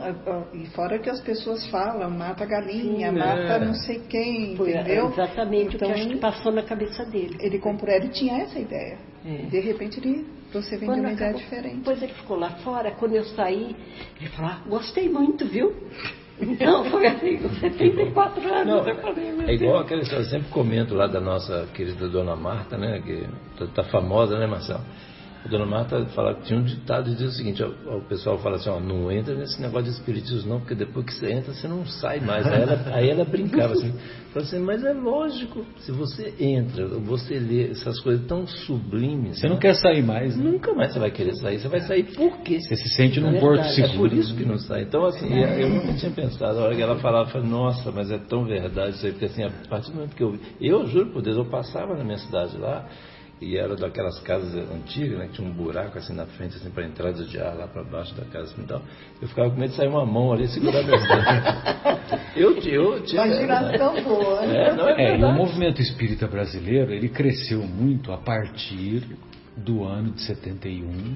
[0.53, 3.65] e fora que as pessoas falam, mata a galinha, Sim, mata é.
[3.65, 5.09] não sei quem, Foi entendeu?
[5.11, 7.37] exatamente Então, o que acho que passou na cabeça dele.
[7.39, 8.97] ele comprou, ele tinha essa ideia.
[9.25, 9.37] É.
[9.47, 11.77] De repente ele, você vem de uma ideia diferente.
[11.77, 13.75] Depois ele ficou lá fora, quando eu saí,
[14.19, 15.73] ele falou, ah, gostei muito, viu?
[16.39, 18.67] Então foi assim, com 74 anos.
[18.67, 19.85] Não, eu falei, meu é igual Deus.
[19.85, 23.25] aquela história, eu sempre comento lá da nossa querida Dona Marta, né, que
[23.57, 24.81] tá, tá famosa, né, Marcelo?
[25.45, 28.55] A Dona Marta fala, tinha um ditado que diz o seguinte, ó, o pessoal fala
[28.55, 31.67] assim, ó, não entra nesse negócio de espiritismo não, porque depois que você entra, você
[31.67, 32.47] não sai mais.
[32.47, 33.91] Aí ela, aí ela brincava assim,
[34.34, 39.47] falou assim, mas é lógico, se você entra, você lê essas coisas tão sublimes, Você
[39.47, 40.43] não né, quer sair mais, né?
[40.43, 42.60] nunca mais você vai querer sair, você vai sair por quê?
[42.60, 44.10] Você se sente num É porto É seguro.
[44.10, 44.81] por isso que não sai.
[44.81, 46.58] Então, assim, eu nunca tinha pensado.
[46.58, 49.12] A hora que ela falava, eu falei, nossa, mas é tão verdade isso aí.
[49.12, 50.39] Porque, assim, a partir do momento que eu vi.
[50.60, 52.88] Eu juro por Deus, eu passava na minha cidade lá,
[53.41, 55.27] e era daquelas casas antigas, né?
[55.27, 58.15] Que tinha um buraco assim na frente, assim, para entrada de ar lá para baixo
[58.15, 58.81] da casa assim, e tal.
[59.21, 62.15] Eu ficava com medo de sair uma mão ali e segurar meus dentes.
[62.35, 63.25] Eu, eu tinha.
[63.25, 64.43] Imaginação boa.
[64.43, 69.03] É, não é É, e o movimento espírita brasileiro, ele cresceu muito a partir
[69.55, 71.15] do ano de 71,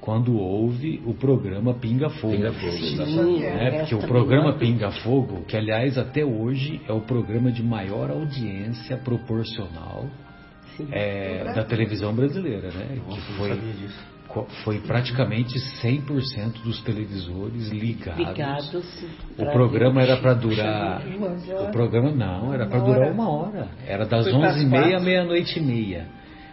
[0.00, 2.34] quando houve o programa Pinga Fogo.
[2.34, 3.38] Pinga Fogo, exatamente.
[3.38, 3.78] Sim, né?
[3.78, 4.58] Porque o programa memória.
[4.58, 10.06] Pinga Fogo, que aliás até hoje é o programa de maior audiência proporcional.
[10.92, 12.98] É, da televisão brasileira, né?
[13.08, 13.98] Que foi, sabia disso.
[14.28, 18.26] co- foi praticamente 100% dos televisores ligados.
[18.28, 19.04] Ligados.
[19.38, 21.02] O programa era para durar.
[21.06, 23.68] O programa não, era para durar uma hora.
[23.86, 24.96] Era das Foi pras 11h30 quatro.
[24.96, 26.06] à meia-noite e meia.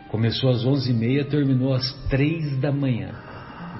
[0.09, 3.11] Começou às 11h30, terminou às 3 da manhã.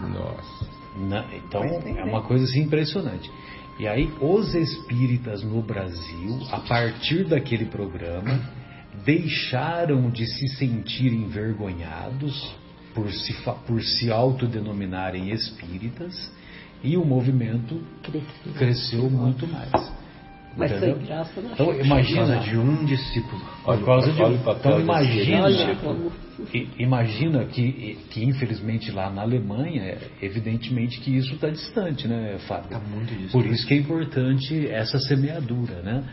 [0.10, 0.66] Nossa.
[0.98, 3.30] Na- então é uma coisa assim impressionante.
[3.78, 8.40] E aí os espíritas no Brasil, a partir daquele programa,
[9.04, 12.56] deixaram de se sentir envergonhados
[12.94, 13.34] por se,
[13.68, 16.32] por se autodenominarem espíritas
[16.84, 18.54] e o movimento Cresceu.
[18.54, 19.72] cresceu muito mais.
[20.58, 20.96] Mas Entendeu?
[20.96, 23.42] foi graça na Então imagina de um discípulo.
[23.66, 29.10] por causa de olha o papel então desse imagina Olha imagina que, que infelizmente lá
[29.10, 33.32] na Alemanha é, evidentemente que isso está distante né Fábio Tá muito distante.
[33.32, 36.04] por isso que é importante essa semeadura né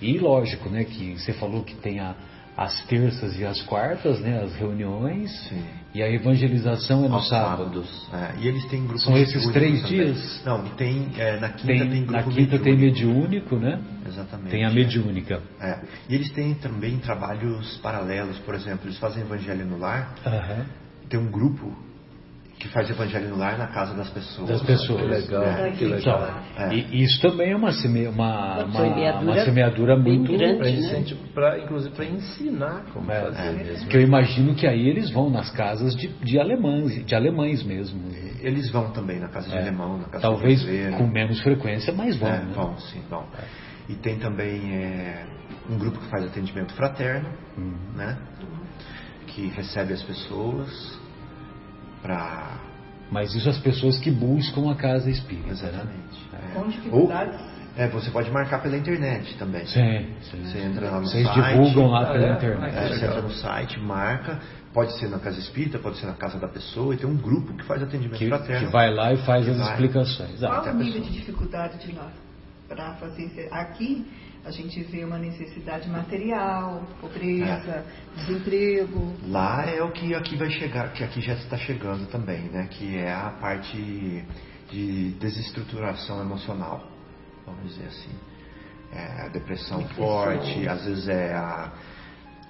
[0.00, 2.14] e lógico né que você falou que tem a,
[2.56, 5.64] as terças e as quartas né as reuniões Sim.
[5.94, 8.08] e a evangelização é no Aos sábado sábados.
[8.12, 9.96] É, e eles têm grupos São esses três também.
[10.04, 10.42] dias?
[10.44, 13.56] Não, tem, é, na quinta tem, tem, grupo na quinta tem mediúnico.
[13.56, 14.50] mediúnico né Exatamente.
[14.50, 15.78] tem a mediúnica É.
[16.08, 20.14] E eles têm também trabalhos paralelos, por exemplo, eles fazem evangelho no lar,
[21.08, 21.74] tem um grupo
[22.62, 24.48] que faz evangelho no lar na casa das pessoas.
[24.48, 25.00] Das pessoas.
[25.00, 25.70] Que legal, É.
[25.72, 26.42] que legal.
[26.54, 26.74] Então, É.
[26.76, 30.58] e isso também é uma, seme, uma, Uma semeadura uma semeadura muito grande.
[30.62, 30.70] Né?
[30.70, 33.52] incentivo, pra, inclusive para ensinar como É, fazer é.
[33.52, 33.88] mesmo.
[33.88, 38.00] Que eu imagino que aí eles vão nas casas de, de alemães, de alemães mesmo.
[38.40, 39.60] Eles vão também na casa de É.
[39.60, 40.62] alemão, na casa Talvez
[40.96, 42.28] com menos frequência, mas vão.
[42.28, 42.52] É, né?
[42.54, 43.24] vão, sim, vão.
[43.88, 45.26] E tem também é,
[45.68, 47.74] um grupo que faz atendimento fraterno, Uhum.
[47.96, 48.16] né?
[49.26, 51.01] Que recebe as pessoas
[52.02, 52.58] para.
[53.10, 55.46] Mas isso as pessoas que buscam a casa espírita.
[55.48, 55.52] Né?
[55.52, 56.28] Exatamente.
[56.32, 56.54] é.
[56.54, 57.34] Com dificuldades.
[57.40, 59.64] Ou, é, você pode marcar pela internet também.
[59.66, 60.44] Sim, sim.
[60.44, 61.42] Você entra lá no Vocês site.
[61.54, 62.32] divulgam lá pela é?
[62.32, 62.76] internet.
[62.76, 64.40] É, você entra no site, marca,
[64.74, 67.54] pode ser na casa espírita, pode ser na casa da pessoa, e tem um grupo
[67.54, 68.66] que faz atendimento Que, fraterno.
[68.66, 69.70] que vai lá e faz as Vai.
[69.70, 70.40] explicações.
[70.40, 72.10] Qual o nível de dificuldade de lá
[72.68, 73.54] para fazer isso?
[73.54, 74.06] Aqui
[74.44, 77.84] a gente vê uma necessidade material, pobreza,
[78.16, 79.14] desemprego.
[79.28, 82.66] Lá é o que aqui vai chegar, que aqui já está chegando também, né?
[82.70, 84.24] Que é a parte
[84.70, 86.88] de desestruturação emocional,
[87.46, 88.10] vamos dizer assim.
[88.92, 90.04] É a depressão, Depressão.
[90.04, 91.72] forte, às vezes é a,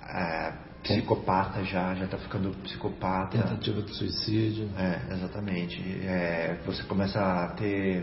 [0.02, 0.52] a
[0.82, 3.38] psicopata já, já está ficando psicopata.
[3.38, 4.68] Tentativa de suicídio.
[4.76, 5.80] É, exatamente.
[6.04, 8.02] É, você começa a ter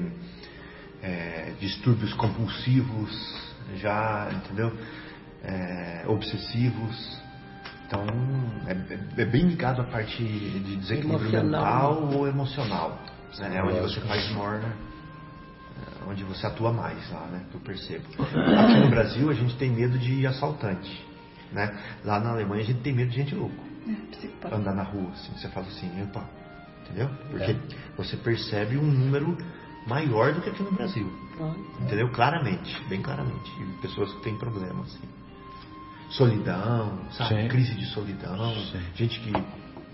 [1.02, 4.72] é, distúrbios compulsivos, já, entendeu?
[5.44, 7.20] É, obsessivos.
[7.88, 8.06] Então,
[8.68, 12.02] é, é bem ligado à parte de desequilíbrio Emocional.
[12.02, 13.00] mental ou emocional.
[13.40, 13.58] Né?
[13.58, 14.74] É onde você faz né?
[16.02, 17.46] É onde você atua mais lá, né?
[17.50, 18.06] Que eu percebo.
[18.20, 21.06] Aqui no Brasil, a gente tem medo de assaltante.
[21.52, 21.76] Né?
[22.06, 23.56] Lá na Alemanha, a gente tem medo de gente louco
[23.86, 24.56] né, psicopata.
[24.56, 26.24] andar na rua, assim, você fala assim, opa,
[26.84, 27.10] entendeu?
[27.32, 27.58] Porque É.
[27.98, 29.36] você percebe um número
[29.88, 31.12] maior do que aqui no Brasil,
[31.80, 32.10] Entendeu?
[32.12, 33.52] Claramente, bem claramente.
[33.62, 35.08] E pessoas que têm problemas, assim.
[36.12, 37.44] Solidão, sabe?
[37.44, 37.48] Sim.
[37.50, 38.82] Crise de solidão, Sim.
[38.96, 39.32] gente que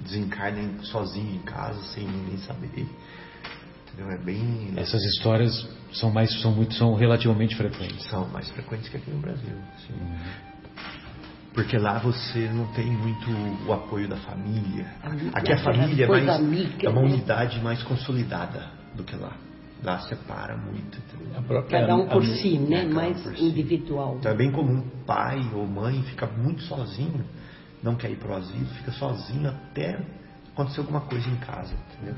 [0.02, 2.88] desencarna sozinho em casa sem ninguém saber.
[3.88, 4.12] Entendeu?
[4.12, 4.74] É bem.
[4.78, 8.06] Essas histórias são mais são muito são relativamente frequentes.
[8.08, 9.58] São mais frequentes que aqui no Brasil.
[9.76, 9.94] assim.
[9.94, 10.56] Uhum.
[11.54, 13.32] Porque lá você não tem muito
[13.66, 14.88] o apoio da família.
[15.02, 19.32] Amiga, Aqui a família é mais amiga, é uma unidade mais consolidada do que lá.
[19.86, 21.00] Lá separa muito,
[21.48, 22.78] própria Cada um por a- si, né?
[22.78, 23.44] É, cada um Mais por si.
[23.46, 24.16] individual.
[24.20, 27.24] Então é bem comum pai ou mãe fica muito sozinho,
[27.84, 30.00] não quer ir pro asilo, fica sozinho até
[30.54, 32.16] acontecer alguma coisa em casa, entendeu?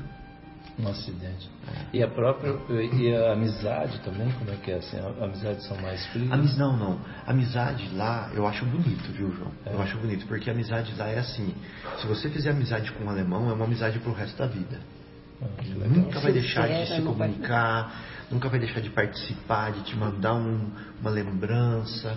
[0.78, 1.50] Um acidente.
[1.92, 2.54] E a própria
[2.94, 4.96] e a amizade também, como é que é assim?
[4.96, 6.30] A amizades são mais frias.
[6.30, 7.00] Amis, não, não.
[7.26, 9.50] Amizade lá eu acho bonito, viu, João?
[9.66, 9.74] É.
[9.74, 11.52] Eu acho bonito, porque a amizade lá é assim.
[12.00, 14.78] Se você fizer amizade com um alemão, é uma amizade pro resto da vida.
[15.40, 15.88] Legal.
[15.90, 20.34] Nunca vai deixar de se vai- comunicar, nunca vai deixar de participar, de te mandar
[20.34, 20.70] um-
[21.00, 22.16] uma lembrança.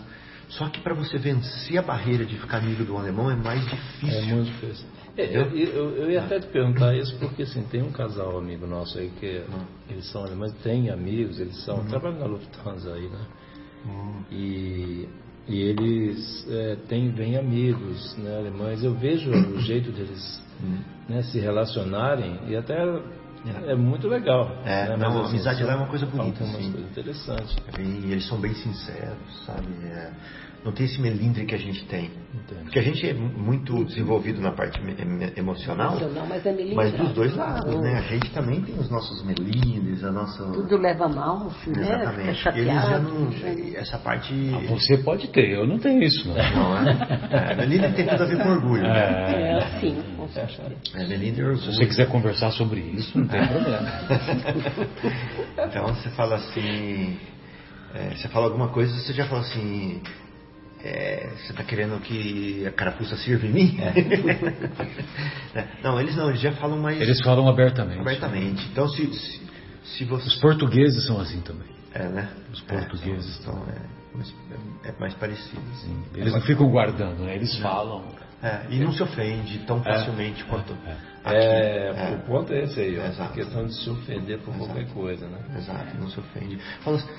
[0.50, 4.18] Só que para você vencer a barreira de ficar amigo do alemão é mais difícil.
[4.18, 4.86] É muito difícil.
[5.18, 8.66] É, eu, eu, eu ia até te perguntar isso porque assim, tem um casal amigo
[8.66, 9.44] nosso aí que
[9.90, 13.26] eles são alemães, tem amigos, eles são, trabalham na Lufthansa aí, né?
[13.86, 14.22] Hum.
[14.32, 15.10] E,
[15.48, 18.84] e eles é, têm bem amigos né, alemães.
[18.84, 20.51] Eu vejo o jeito deles Hum.
[21.10, 22.78] Né, se relacionarem e até
[23.68, 24.52] é muito legal.
[24.66, 24.98] É, né?
[24.98, 26.72] não, Mas, a amizade são- lá é uma coisa bonita, assim.
[26.72, 27.56] coisas interessantes.
[27.74, 29.66] É bem- eles são bem sinceros, sabe?
[29.84, 30.12] É,
[30.64, 32.12] não tem esse melindre que a gente tem.
[32.36, 32.64] Entendo.
[32.66, 34.80] Porque a gente é muito desenvolvido na parte
[35.36, 36.76] emocional, Emocional, mas é melindrado.
[36.76, 37.82] mas dos dois lados, Não.
[37.82, 37.98] né?
[37.98, 40.44] A gente também tem os nossos melindres, a nossa...
[40.52, 41.50] Tudo leva mal, né?
[41.64, 42.22] Fica Exatamente.
[42.28, 42.90] Eles chateado.
[42.92, 43.20] já não...
[43.32, 43.72] né?
[43.76, 44.34] Essa parte...
[44.54, 46.28] Ah, Você pode ter, eu não tenho isso.
[46.28, 46.36] Não.
[46.36, 47.54] Não, é?
[47.54, 48.84] é melindre tem tudo a ver com orgulho.
[48.84, 49.50] né?
[49.50, 49.98] É assim.
[50.36, 51.56] É, é.
[51.58, 53.92] Se você quiser conversar sobre isso, não tem problema.
[55.68, 57.18] Então você fala assim,
[57.94, 60.02] é, você fala alguma coisa, você já fala assim,
[60.84, 63.78] é, você está querendo que a carapuça sirva em mim?
[63.80, 68.00] É, não, eles não, eles já falam mais Eles falam abertamente.
[68.00, 68.68] abertamente.
[68.72, 69.42] Então se, se,
[69.84, 70.28] se você...
[70.28, 71.68] Os portugueses são assim também.
[71.94, 72.30] É, né?
[72.54, 74.34] Os portugueses É, então, é, mais-
[74.86, 75.62] é mais parecido.
[75.74, 76.04] assim.
[76.16, 77.36] Eles não ficam guardando, né?
[77.36, 78.04] Eles falam.
[78.44, 80.92] É, e não se ofende tão facilmente quanto é.
[81.24, 81.36] aqui.
[81.38, 82.16] É, É.
[82.16, 83.32] O ponto é esse aí, ó, Exato.
[83.32, 84.66] a questão de se ofender por Exato.
[84.66, 85.40] qualquer coisa, né?
[85.56, 86.58] Exato, não se ofende.
[86.84, 87.10] Fala assim,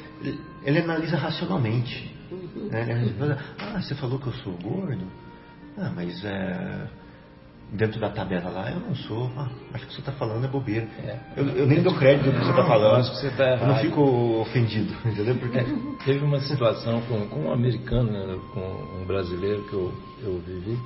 [0.64, 2.12] ele, analisa racionalmente.
[2.70, 2.90] Né?
[2.90, 5.06] Ele fala, ah, você falou que eu sou gordo?
[5.78, 6.88] Ah, mas é,
[7.72, 9.30] dentro da tabela lá eu não sou.
[9.36, 10.86] Ah, acho que você está falando é bobeira.
[11.02, 11.18] É.
[11.36, 12.96] Eu, eu nem dou crédito do que você está falando.
[12.96, 14.00] acho que você tá eu não fico
[14.40, 15.34] ofendido, entendeu?
[15.36, 15.64] Porque É,
[16.04, 19.92] teve uma situação com, com um americano, né, com um brasileiro que eu,
[20.22, 20.78] eu vivi.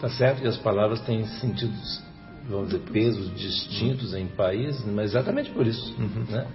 [0.00, 2.02] Tá certo que as palavras têm sentidos,
[2.48, 5.94] vamos dizer, pesos distintos em países, mas exatamente por isso.
[6.30, 6.46] Né?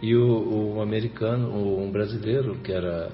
[0.00, 3.10] E o, o americano, o, um brasileiro que era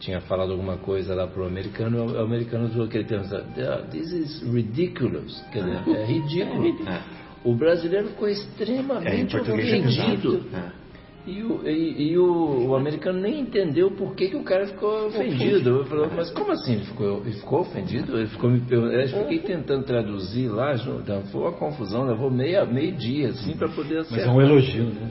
[0.00, 4.42] tinha falado alguma coisa lá pro americano, o americano usou aquele termo, "Ah, this is
[4.42, 6.88] ridiculous, quer dizer, é ridículo.
[6.88, 7.02] É.
[7.44, 10.44] O brasileiro ficou é, em extremamente português é ofendido.
[10.52, 10.80] É.
[11.26, 15.06] E, o, e, e o, o, americano nem entendeu por que, que o cara ficou
[15.06, 15.84] ofendido.
[15.84, 18.18] Falou, mas como assim ele ficou, ele ficou ofendido?
[18.18, 22.92] Ele ficou me Eu fiquei tentando traduzir lá, então, foi uma confusão, levou meio, meio
[22.92, 24.26] dia assim para poder acertar.
[24.26, 25.10] Mas é um elogio, né?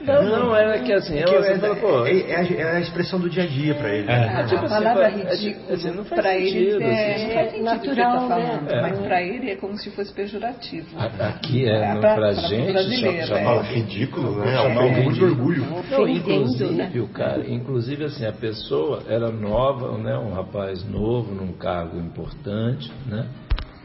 [0.00, 3.20] Não, não, era que assim, ela, é, fala, pô, é, é, a, é, a, expressão
[3.20, 4.10] do dia a dia para ele.
[4.10, 4.44] É.
[4.44, 8.80] tipo, a assim, palavra assim, ridículo assim, para ele é, assim, natural, tá né?
[8.80, 10.88] mas para ele é como se fosse pejorativo.
[10.98, 14.54] Aqui é, no, pra, pra, gente, fala ridículo, né?
[14.54, 15.66] É um de orgulho.
[15.90, 16.90] Não, inclusive, né?
[17.12, 20.16] cara, inclusive assim, a pessoa era nova, né?
[20.16, 23.26] Um rapaz novo, num cargo importante, né?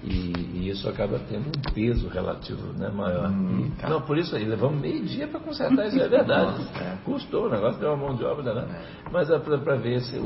[0.08, 3.28] E, e, isso acaba tendo um peso relativo né, maior.
[3.30, 3.89] Hum, tá.
[3.89, 6.66] Não, por isso aí, levamos meio dia para consertar isso, é verdade.
[6.76, 6.97] É.
[7.06, 8.68] Custou, o negócio deu uma mão de obra, né?
[8.70, 9.10] É.
[9.10, 10.20] Mas é para ver se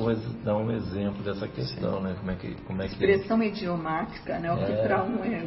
[0.44, 2.16] dar um exemplo dessa questão, né?
[2.18, 4.52] Como é que, como é que Expressão idiomática, né?
[4.52, 4.84] O que é.
[4.84, 5.46] para um é,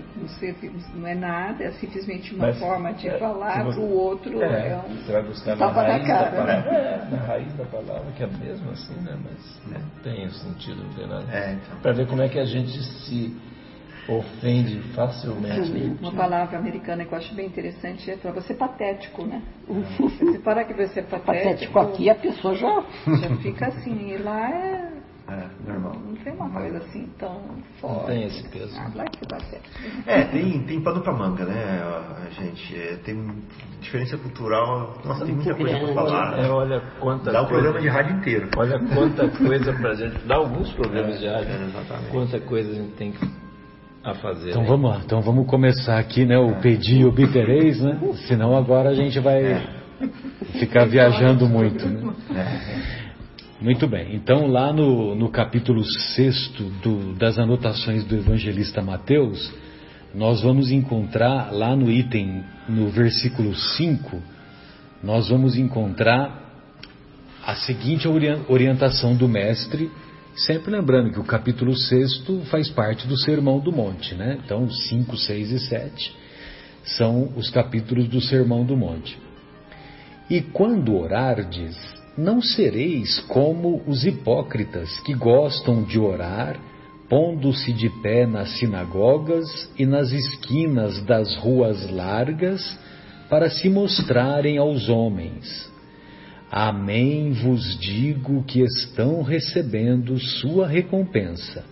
[0.94, 4.68] não é nada, é simplesmente uma Mas, forma de é, falar, para o outro é,
[4.68, 4.96] é um.
[4.96, 6.70] Você vai buscar na raiz da, cara, da palavra.
[6.70, 7.08] Né?
[7.10, 9.18] na raiz da palavra, que é mesmo assim, né?
[9.24, 11.24] Mas não tem sentido, não tem nada.
[11.24, 11.80] Então.
[11.80, 13.36] Para ver como é que a gente se
[14.08, 15.96] ofende facilmente.
[16.00, 19.42] Uma palavra americana que eu acho bem interessante é para você patético, né?
[19.68, 21.72] Você para que você é patético.
[21.72, 22.84] Patético aqui a pessoa já.
[23.06, 24.92] Já fica assim, e lá é.
[25.28, 25.94] É, normal.
[26.04, 27.40] Não tem uma coisa assim tão
[27.80, 27.96] forte.
[27.96, 28.76] Não tem esse peso.
[28.76, 29.68] Ah, lá que patético.
[30.04, 32.76] É, tem, tem pano pra manga, né, gente?
[32.76, 33.32] É, tem
[33.80, 34.98] diferença cultural.
[35.04, 36.38] Nossa, tem muita coisa pra falar.
[36.38, 38.50] É, olha quanta Dá um programa de rádio inteiro.
[38.56, 40.18] Olha quanta coisa pra gente.
[40.26, 41.50] Dá alguns programas é, de rádio.
[41.50, 42.10] É, exatamente.
[42.10, 43.42] Quanta coisa a gente tem que
[44.04, 44.50] a fazer.
[44.50, 46.38] Então vamos lá, então vamos começar aqui, né?
[46.38, 47.98] O pedir e obtereis, né?
[48.26, 49.62] Senão agora a gente vai
[50.58, 51.86] ficar viajando muito.
[51.86, 53.02] Né?
[53.60, 56.52] Muito bem, então lá no, no capítulo 6
[57.16, 59.54] das anotações do evangelista Mateus,
[60.12, 64.20] nós vamos encontrar lá no item, no versículo 5,
[65.02, 66.42] nós vamos encontrar
[67.46, 68.08] a seguinte
[68.48, 69.88] orientação do mestre
[70.34, 74.38] Sempre lembrando que o capítulo 6 faz parte do Sermão do Monte, né?
[74.42, 76.16] Então, 5, 6 e 7
[76.84, 79.18] são os capítulos do Sermão do Monte.
[80.30, 81.76] E quando orardes,
[82.16, 86.58] não sereis como os hipócritas que gostam de orar,
[87.08, 92.78] pondo-se de pé nas sinagogas e nas esquinas das ruas largas,
[93.28, 95.71] para se mostrarem aos homens.
[96.54, 101.64] Amém vos digo que estão recebendo sua recompensa.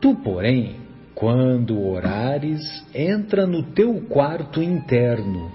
[0.00, 0.76] Tu, porém,
[1.14, 2.62] quando orares,
[2.94, 5.52] entra no teu quarto interno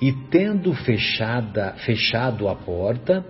[0.00, 3.24] e, tendo fechada, fechado a porta,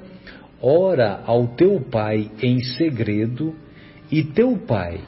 [0.59, 3.55] ora ao teu pai em segredo,
[4.11, 5.03] e teu pai,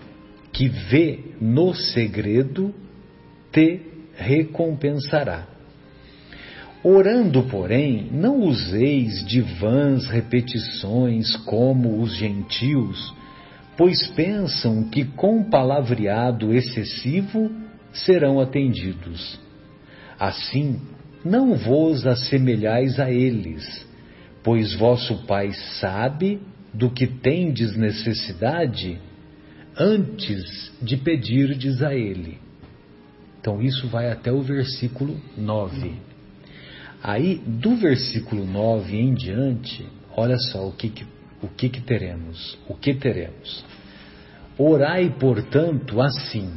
[0.52, 2.74] que vê no segredo,
[3.50, 3.80] te
[4.14, 5.53] recompensará.
[6.86, 13.14] Orando, porém, não useis de vãs repetições como os gentios,
[13.74, 17.50] pois pensam que com palavreado excessivo
[17.90, 19.40] serão atendidos.
[20.20, 20.78] Assim,
[21.24, 23.88] não vos assemelhais a eles,
[24.42, 26.38] pois vosso Pai sabe
[26.74, 29.00] do que tendes necessidade
[29.74, 32.38] antes de pedirdes a Ele.
[33.40, 36.13] Então, isso vai até o versículo 9.
[37.06, 39.86] Aí, do versículo 9 em diante,
[40.16, 41.04] olha só o que, que
[41.42, 42.58] o que, que teremos.
[42.66, 43.62] O que teremos?
[44.56, 46.50] Orai, portanto, assim: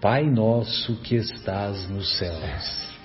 [0.00, 2.96] Pai nosso que estás nos céus,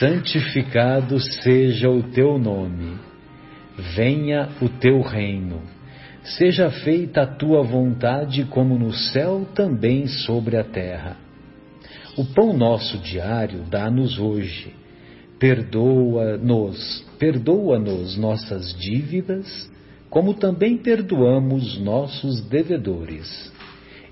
[0.00, 2.98] santificado seja o teu nome,
[3.94, 5.62] venha o teu reino,
[6.24, 11.16] seja feita a tua vontade, como no céu, também sobre a terra.
[12.16, 14.77] O pão nosso diário dá-nos hoje
[15.38, 19.70] Perdoa-nos, perdoa-nos nossas dívidas,
[20.10, 23.52] como também perdoamos nossos devedores.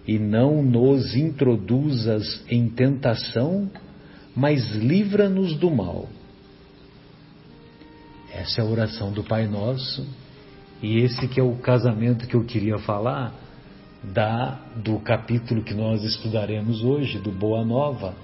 [0.07, 3.68] E não nos introduzas em tentação,
[4.37, 6.09] mas livra-nos do mal.
[8.33, 10.07] Essa é a oração do Pai Nosso,
[10.83, 13.35] e esse que é o casamento que eu queria falar
[14.05, 18.14] da do capítulo que nós estudaremos hoje, do Boa Nova,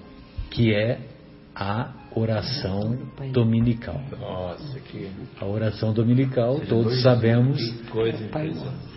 [0.51, 1.01] que é
[1.55, 2.99] a oração
[3.33, 4.01] dominical.
[4.19, 5.09] Nossa, que...
[5.41, 7.59] A oração dominical, todos sabemos,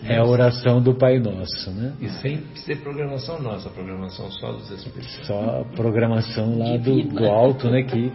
[0.03, 1.93] é a oração do Pai Nosso, né?
[2.01, 5.19] E sem ser programação nossa, programação só dos Espíritos.
[5.25, 7.83] Só a programação lá do, do alto, né?
[7.83, 8.11] Que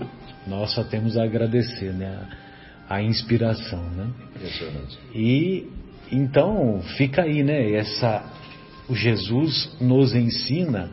[0.46, 2.28] nós só temos a agradecer, né?
[2.88, 4.08] A, a inspiração, né?
[4.34, 4.98] Impressionante.
[5.14, 5.68] E
[6.12, 7.72] então fica aí, né?
[7.72, 8.24] Essa,
[8.88, 10.90] o Jesus nos ensina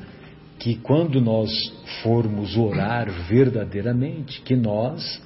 [0.60, 1.52] que quando nós
[2.02, 5.22] formos orar verdadeiramente, que nós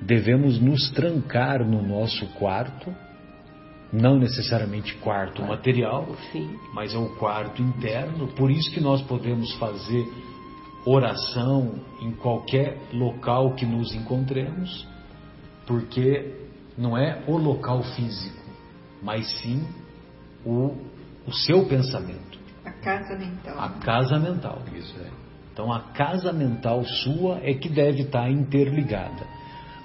[0.00, 2.94] devemos nos trancar no nosso quarto,
[3.92, 6.50] não necessariamente quarto material, Sim.
[6.74, 8.26] mas é o quarto interno.
[8.28, 10.04] Por isso que nós podemos fazer
[10.84, 14.86] oração em qualquer local que nos encontremos,
[15.66, 16.34] porque
[16.76, 18.44] não é o local físico,
[19.02, 19.64] mas sim
[20.44, 20.76] o,
[21.26, 22.33] o seu pensamento,
[22.84, 23.60] casa mental.
[23.60, 24.62] a casa mental.
[24.74, 25.08] Isso é.
[25.52, 29.26] Então a casa mental sua é que deve estar interligada.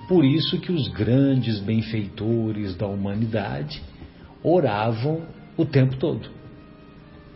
[0.07, 3.81] Por isso que os grandes benfeitores da humanidade
[4.43, 6.29] oravam o tempo todo.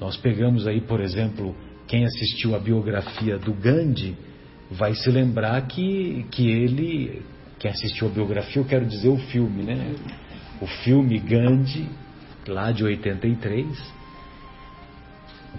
[0.01, 1.55] Nós pegamos aí, por exemplo,
[1.87, 4.17] quem assistiu a biografia do Gandhi
[4.71, 7.21] vai se lembrar que, que ele,
[7.59, 9.93] quem assistiu a biografia, eu quero dizer o filme, né?
[10.59, 11.87] O filme Gandhi,
[12.47, 13.93] lá de 83.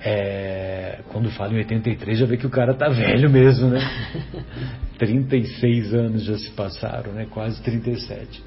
[0.00, 3.80] É, quando fala em 83, já vê que o cara tá velho mesmo, né?
[4.98, 7.26] 36 anos já se passaram, né?
[7.30, 8.42] Quase 37.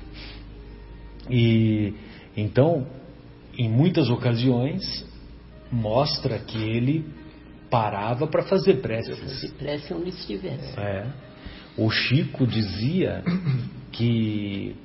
[1.29, 1.93] E
[2.35, 2.85] então,
[3.57, 5.05] em muitas ocasiões,
[5.71, 7.05] mostra que ele
[7.69, 9.17] parava para fazer preces.
[9.39, 10.79] Se prece onde estivesse.
[10.79, 11.05] É.
[11.77, 13.23] O Chico dizia
[13.91, 14.75] que.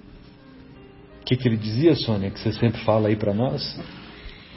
[1.20, 3.78] O que, que ele dizia, Sônia, que você sempre fala aí para nós?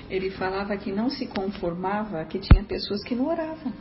[0.09, 3.73] Ele falava que não se conformava que tinha pessoas que não oravam.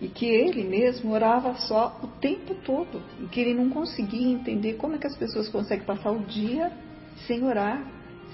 [0.00, 3.02] E que ele mesmo orava só o tempo todo.
[3.20, 6.72] E que ele não conseguia entender como é que as pessoas conseguem passar o dia
[7.26, 7.84] sem orar,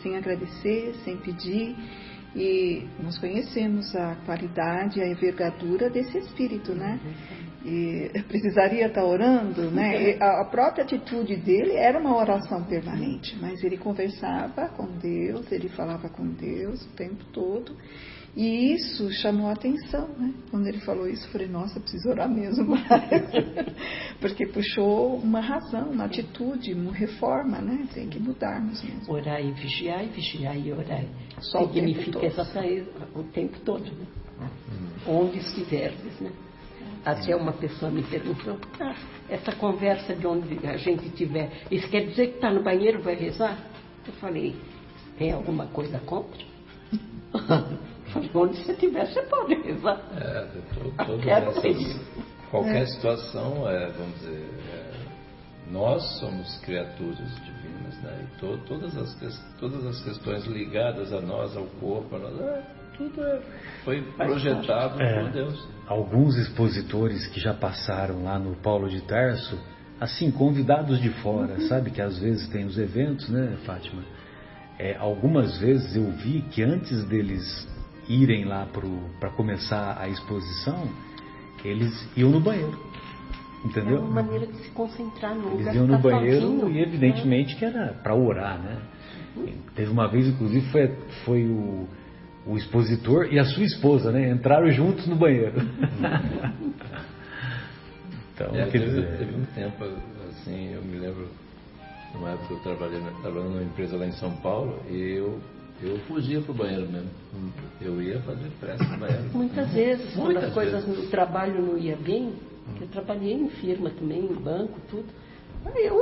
[0.03, 1.75] sem agradecer, sem pedir.
[2.37, 7.01] E nós conhecemos a qualidade, a envergadura desse espírito, né?
[7.65, 10.11] E precisaria estar orando, né?
[10.11, 15.71] E a própria atitude dele era uma oração permanente, mas ele conversava com Deus, ele
[15.71, 17.75] falava com Deus o tempo todo.
[18.37, 20.35] E isso chamou a atenção, né?
[20.51, 22.85] Quando ele falou isso, eu falei, nossa, eu preciso orar mesmo mais.
[24.21, 27.87] Porque puxou uma razão, uma atitude, uma reforma, né?
[27.95, 29.15] Tem que mudarmos mesmo.
[29.15, 31.09] Orai e vigiai, vigiai e orai.
[31.39, 32.25] Só o tempo Significa todo.
[32.27, 34.07] exatamente o tempo todo, né?
[35.07, 36.33] Onde estiverdes, né?
[37.05, 38.95] Até uma pessoa me perguntou, ah,
[39.29, 43.15] essa conversa de onde a gente estiver, isso quer dizer que está no banheiro vai
[43.15, 43.59] rezar?
[44.07, 44.55] Eu falei,
[45.19, 46.43] tem alguma coisa contra?
[48.35, 50.01] Onde você estiver, você pode rezar.
[50.17, 52.01] É, to- todas Quero essas-
[52.51, 54.93] qualquer situação, é, vamos dizer, é,
[55.73, 58.25] nós somos criaturas divinas, né?
[58.37, 59.15] E to- todas, as,
[59.59, 62.63] todas as questões ligadas a nós, ao corpo, a nós, é,
[62.97, 63.41] tudo é,
[63.85, 65.23] foi projetado É.
[65.23, 65.69] por Deus.
[65.87, 69.59] Alguns expositores que já passaram lá no Paulo de Tarso,
[70.01, 74.03] assim, convidados de fora, sabe que às vezes tem os eventos, né, Fátima?
[74.79, 77.69] É, algumas vezes eu vi que antes deles
[78.09, 78.67] irem lá
[79.21, 80.89] para começar a exposição,
[81.65, 82.79] eles iam no banheiro,
[83.65, 84.01] É entendeu?
[84.01, 86.83] uma maneira de se concentrar no Eles lugar iam no que tá banheiro sozinho, e
[86.83, 88.83] evidentemente que era para orar, né?
[89.75, 91.89] Teve uma vez, inclusive, foi, foi o,
[92.47, 94.31] o expositor e a sua esposa, né?
[94.31, 95.55] Entraram juntos no banheiro.
[98.35, 99.85] então, É, quer teve, dizer, teve um tempo,
[100.31, 101.29] assim, eu me lembro,
[102.15, 105.39] numa época que eu trabalhei, trabalhando numa empresa lá em São Paulo, e eu,
[105.83, 107.11] eu fugia pro banheiro mesmo.
[107.81, 109.25] Eu ia fazer pressa no banheiro.
[109.33, 111.05] Muitas vezes, quando Muitas as coisas vezes.
[111.05, 112.33] no trabalho não ia bem,
[112.77, 115.07] que eu trabalhei em firma também, em banco, tudo.
[115.67, 115.99] Aí eu,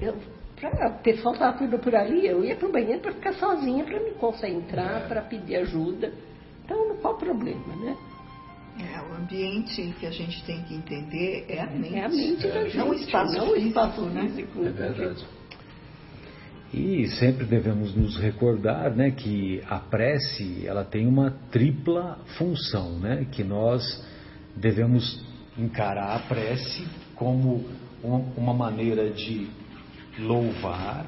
[0.00, 0.14] eu
[0.56, 3.84] pra, o pessoal estava tudo por ali, eu ia para o banheiro para ficar sozinha,
[3.84, 6.12] para me concentrar, para pedir ajuda.
[6.64, 7.96] Então, qual o problema, né?
[8.80, 11.94] É, o ambiente que a gente tem que entender é a mente.
[11.94, 14.22] É a mente da gente, Não o espaço não físico, espaço né?
[14.22, 14.64] físico.
[14.64, 15.24] É verdade.
[16.72, 23.24] E sempre devemos nos recordar, né, que a prece ela tem uma tripla função, né,
[23.30, 23.80] que nós
[24.56, 25.22] devemos
[25.56, 26.84] encarar a prece
[27.14, 27.64] como
[28.02, 29.46] um- uma maneira de
[30.18, 31.06] louvar,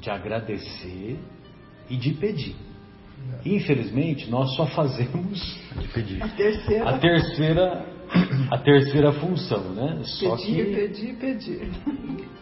[0.00, 1.18] de agradecer
[1.88, 2.56] e de pedir.
[3.44, 6.22] Infelizmente, nós só fazemos de pedir.
[6.22, 7.86] A terceira, A terceira,
[8.50, 10.00] a terceira função, né?
[10.04, 11.70] Só pedir, que, pedir, pedir.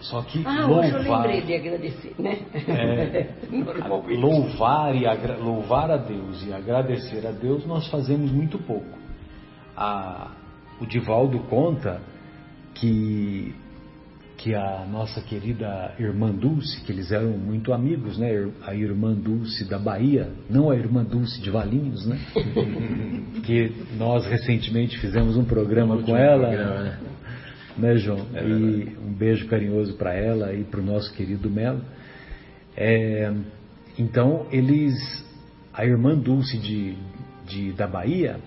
[0.00, 2.38] só que Ah, hoje eu louvar, lembrei de agradecer, né?
[2.66, 3.28] É.
[4.16, 8.98] Louvar e agra- louvar a Deus e agradecer a Deus nós fazemos muito pouco.
[9.76, 10.32] A-
[10.80, 12.00] o Divaldo conta
[12.74, 13.54] que
[14.42, 18.28] que a nossa querida irmã Dulce, que eles eram muito amigos, né?
[18.62, 22.18] A irmã Dulce da Bahia, não a irmã Dulce de Valinhos, né?
[23.46, 26.98] que nós recentemente fizemos um programa com ela, programa, né?
[27.78, 28.26] né, João?
[28.34, 31.80] É e um beijo carinhoso para ela e para o nosso querido Melo.
[32.76, 33.32] É,
[33.96, 35.24] então, eles,
[35.72, 36.96] a irmã Dulce de,
[37.46, 38.40] de- da Bahia,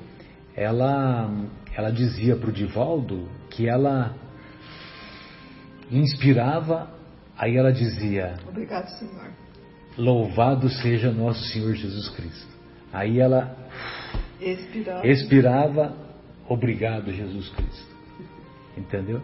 [0.57, 1.31] ela,
[1.73, 4.13] ela dizia para o Divaldo que ela
[5.91, 6.89] inspirava,
[7.38, 9.31] aí ela dizia: Obrigado, Senhor.
[9.97, 12.47] Louvado seja nosso Senhor Jesus Cristo.
[12.91, 13.55] Aí ela
[14.41, 15.07] Expirava.
[15.07, 15.95] expirava,
[16.49, 17.95] obrigado Jesus Cristo.
[18.77, 19.21] Entendeu?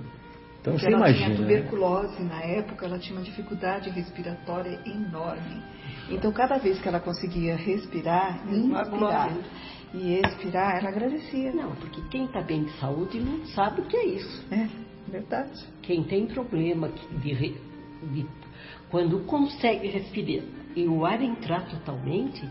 [0.61, 1.25] Então Porque você ela imagina.
[1.25, 1.35] tinha né?
[1.37, 5.61] tuberculose na época, ela tinha uma dificuldade respiratória enorme.
[6.09, 9.33] Então, cada vez que ela conseguia respirar, inspirar
[9.93, 11.51] e expirar, ela agradecia.
[11.53, 14.45] Não, porque quem está bem de saúde não sabe o que é isso.
[14.51, 14.67] É,
[15.11, 15.63] verdade.
[15.81, 16.89] Quem tem problema
[17.21, 17.33] de,
[18.13, 18.27] de-
[18.89, 20.43] quando consegue respirar
[20.75, 22.47] e o ar entrar totalmente,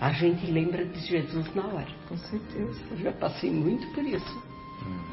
[0.00, 1.88] a gente lembra de Jesus na hora.
[2.08, 2.80] Com certeza.
[2.90, 4.42] Eu já passei muito por isso.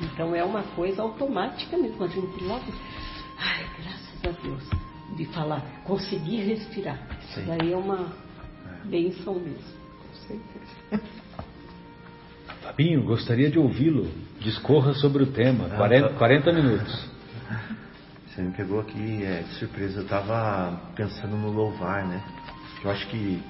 [0.02, 2.04] Então é uma coisa automática mesmo.
[2.04, 2.66] A gente logo,
[3.38, 4.64] ai, graças a Deus,
[5.18, 7.00] de falar, conseguir respirar.
[7.24, 7.46] Isso Sim.
[7.46, 8.12] daí é uma
[8.86, 9.82] benção mesmo.
[10.02, 11.04] Com certeza.
[12.72, 14.10] Fabinho, gostaria de ouvi-lo.
[14.40, 15.68] Discorra sobre o tema.
[15.72, 16.16] Ah, 40, tá.
[16.16, 17.10] 40 minutos.
[18.28, 20.00] Você me pegou aqui é, de surpresa.
[20.00, 22.24] Eu tava pensando no louvar, né?
[22.82, 23.44] Eu acho que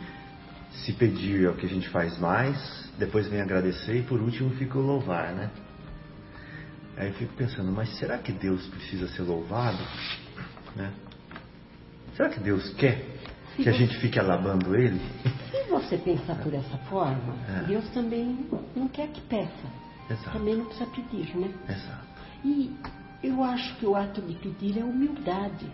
[0.74, 4.50] se pedir é o que a gente faz mais, depois vem agradecer e por último
[4.56, 5.52] fica o louvar, né?
[6.98, 9.78] Aí eu fico pensando, mas será que Deus precisa ser louvado?
[10.76, 10.92] Né?
[12.16, 13.21] Será que Deus quer
[13.56, 15.00] que a gente fique alabando Ele?
[15.52, 17.64] Se você pensar por essa forma, É.
[17.68, 18.46] Deus também
[18.76, 19.68] não quer que peça.
[20.10, 20.32] Exato.
[20.38, 21.50] Também não precisa pedir, né?
[21.70, 22.08] Exato.
[22.44, 22.76] E
[23.24, 25.68] eu acho que o ato de pedir é humildade.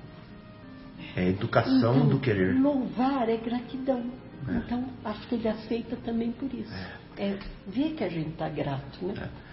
[1.15, 2.59] É educação Então, do querer.
[2.59, 4.03] Louvar é gratidão.
[4.47, 4.51] É.
[4.57, 6.73] Então, acho que ele aceita também por isso.
[7.17, 9.13] É, ver que a gente está grato, né?
[9.17, 9.46] É.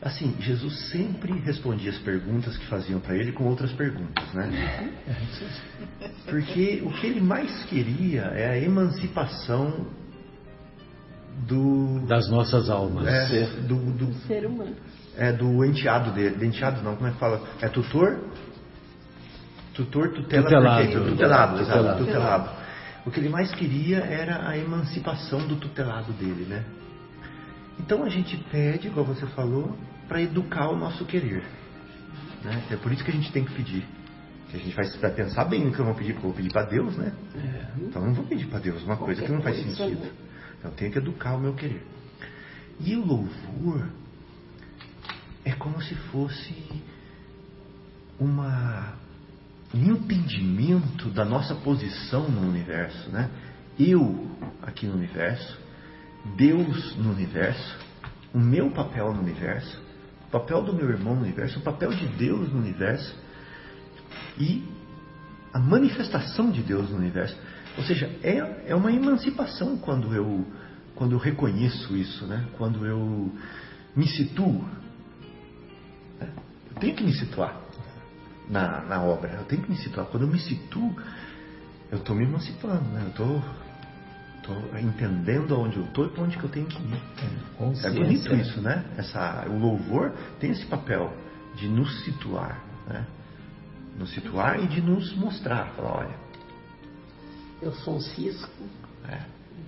[0.00, 4.92] Assim, Jesus sempre respondia as perguntas que faziam para ele com outras perguntas, né?
[6.26, 9.86] Porque o que ele mais queria é a emancipação
[11.48, 13.06] do Das nossas almas.
[13.08, 14.74] é, do, do, Ser humano.
[15.16, 16.36] é, do enteado dele.
[16.36, 17.42] De enteado não, como é que fala?
[17.60, 18.20] É tutor?
[19.74, 20.86] Tutor, tutela, Tutelado.
[21.10, 21.98] Tutelado, Tutelado.
[22.04, 22.50] tutelado.
[23.06, 26.64] O que ele mais queria era a emancipação do tutelado dele, né?
[27.80, 29.76] Então a gente pede, igual você falou,
[30.06, 31.44] para educar o nosso querer.
[32.44, 32.62] Né?
[32.70, 33.84] É por isso que a gente tem que pedir.
[34.50, 36.36] Que a gente vai, vai pensar bem no que eu vou pedir, porque eu vou
[36.36, 37.12] pedir para Deus, né?
[37.82, 40.00] Então eu não vou pedir para Deus uma coisa que não faz sentido.
[40.00, 40.10] né?
[40.64, 41.86] Eu tenho que educar o meu querer.
[42.80, 43.88] E o louvor
[45.44, 46.54] é como se fosse
[48.18, 48.94] uma,
[49.74, 53.30] um entendimento da nossa posição no universo, né?
[53.78, 54.30] Eu
[54.62, 55.58] aqui no universo,
[56.36, 57.78] Deus no universo,
[58.34, 59.80] o meu papel no universo,
[60.26, 63.14] o papel do meu irmão no universo, o papel de Deus no universo
[64.38, 64.64] e
[65.52, 67.36] a manifestação de Deus no universo.
[67.76, 70.44] Ou seja, é, é uma emancipação quando eu,
[70.94, 72.46] quando eu reconheço isso, né?
[72.58, 73.32] quando eu
[73.96, 74.64] me situo.
[76.20, 77.58] Eu tenho que me situar
[78.48, 80.06] na, na obra, eu tenho que me situar.
[80.06, 80.94] Quando eu me situo,
[81.90, 83.02] eu estou me emancipando, né?
[83.04, 83.44] eu estou
[84.80, 87.02] entendendo aonde eu estou e para onde que eu tenho que ir.
[87.84, 88.40] É bonito né?
[88.40, 88.84] isso, né?
[88.96, 91.12] Essa, o louvor tem esse papel
[91.56, 93.06] de nos situar, né?
[93.98, 96.16] Nos situar e de nos mostrar, falar, olha,
[97.60, 98.62] Eu sou um cisco,
[99.08, 99.20] é,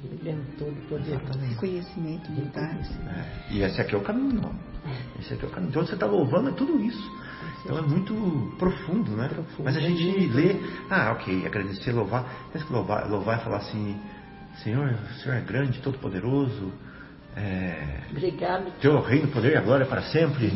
[0.04, 1.20] ele é um todo poder.
[1.56, 2.88] Conhecimento, humildade.
[3.08, 4.70] é, e esse aqui é o caminho, ó.
[5.20, 5.70] Esse aqui é o caminho.
[5.70, 7.20] Então você está louvando é tudo isso.
[7.64, 9.28] Então é muito profundo, né?
[9.28, 9.64] Profundo.
[9.64, 10.56] Mas a gente lê,
[10.88, 12.24] ah, ok, agradecer, louvar.
[12.52, 14.00] Pensa que louvar, louvar é falar assim,
[14.62, 16.72] Senhor, o Senhor é grande, todo poderoso,
[17.36, 18.72] é, Obrigado.
[18.80, 20.50] teu reino, poder e a glória para sempre.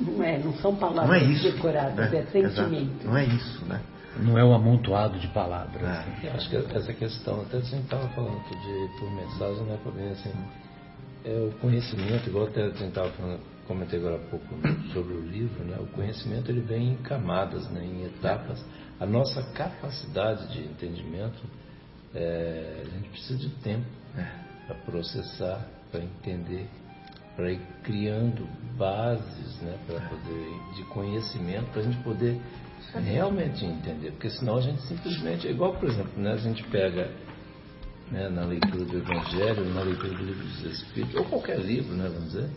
[0.00, 1.50] Não é, não são palavras Não é isso.
[1.50, 2.18] decoradas, né?
[2.18, 2.92] é sentimento.
[3.00, 3.06] Exato.
[3.06, 3.80] Não é isso, né?
[4.16, 5.82] Não é um amontoado de palavras.
[5.82, 6.28] É.
[6.28, 10.12] Eu acho que essa questão, até a gente estava falando dia por mensagem, né, Fabinho,
[10.12, 10.32] assim,
[11.24, 14.46] é o conhecimento, igual até a gente estava falando, comentei agora há pouco
[14.92, 18.64] sobre o livro, né, o conhecimento ele vem em camadas, né, em etapas.
[19.00, 21.42] A nossa capacidade de entendimento,
[22.14, 23.86] é, a gente precisa de tempo
[24.66, 26.68] para processar, para entender,
[27.36, 28.46] para ir criando
[28.76, 32.40] bases, né, para poder de conhecimento, para a gente poder
[32.94, 37.10] realmente entender, porque senão a gente simplesmente, é igual por exemplo, né, a gente pega
[38.10, 42.08] né, na leitura do Evangelho, na leitura do livro dos Espíritos, ou qualquer livro, né,
[42.08, 42.48] vamos dizer,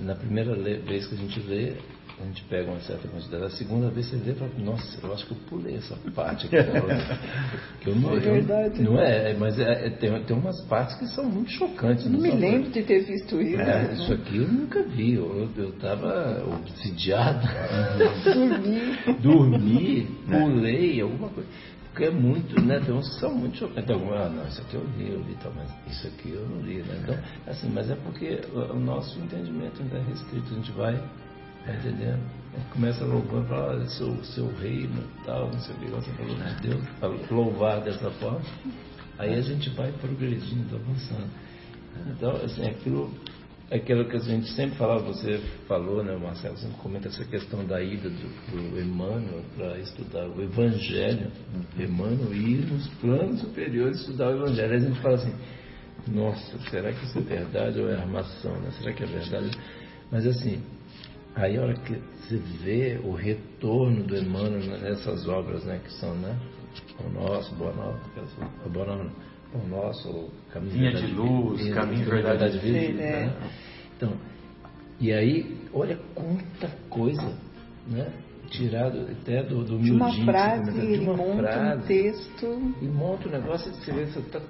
[0.00, 1.76] na primeira vez que a gente lê,
[2.20, 5.12] a gente pega uma certa quantidade, a segunda vez você lê e fala, nossa, eu
[5.12, 6.56] acho que eu pulei essa parte aqui.
[7.80, 8.82] que eu não, É verdade.
[8.82, 12.04] Não é, mas é- é- tem, tem umas partes que são muito chocantes.
[12.10, 13.60] Não me são- lembro de ter visto isso.
[13.60, 13.92] É, né?
[13.94, 17.48] isso aqui eu nunca vi, eu estava obsidiado.
[18.32, 18.98] Dormi.
[19.22, 21.48] Dormi, pulei, alguma coisa.
[21.90, 22.80] Porque é muito, né?
[22.80, 23.90] Tem uns que são muito chocantes.
[23.90, 26.60] Alguma, ah, não, isso aqui eu li, eu li, tal, mas isso aqui eu não
[26.60, 27.00] li, né?
[27.02, 27.16] Então,
[27.48, 31.02] assim, mas é porque o nosso entendimento ainda é restrito, a gente vai
[31.64, 32.40] Tá entendendo?
[32.72, 37.30] começa louvando, fala, seu, seu reino, tal, não sei o que, você falou de Deus,
[37.30, 38.42] louvar dessa forma.
[39.18, 41.28] Aí a gente vai progredindo, avançando.
[42.08, 43.12] Então, assim, aquilo,
[43.70, 45.38] aquilo que a gente sempre falava, você
[45.68, 50.42] falou, né, Marcelo, sempre comenta essa questão da ida do, do Emmanuel para estudar o
[50.42, 51.30] Evangelho,
[51.78, 54.72] Emmanuel ir nos planos superiores estudar o Evangelho.
[54.72, 55.34] Aí a gente fala assim,
[56.08, 58.58] nossa, será que isso é verdade ou é armação?
[58.60, 58.70] Né?
[58.78, 59.50] Será que é verdade?
[60.10, 60.62] Mas assim,
[61.40, 66.14] aí a hora que você vê o retorno do Emmanuel nessas obras, né, que são,
[66.16, 66.36] né,
[67.04, 68.00] o nosso, Boa Nova,
[68.68, 69.10] Boa Nova,
[69.54, 72.92] o nosso, Caminho Vinha de Luz, Vinha, Caminho de Verdade, Vida.
[72.92, 73.26] Né?
[73.26, 73.50] né?
[73.96, 74.12] Então,
[75.00, 77.34] e aí, olha quanta coisa,
[77.86, 78.12] né?
[78.50, 82.74] Tirado até do, do de uma frase, de uma monta frase, um texto.
[82.82, 84.40] E monta um negócio e você vê, você tá,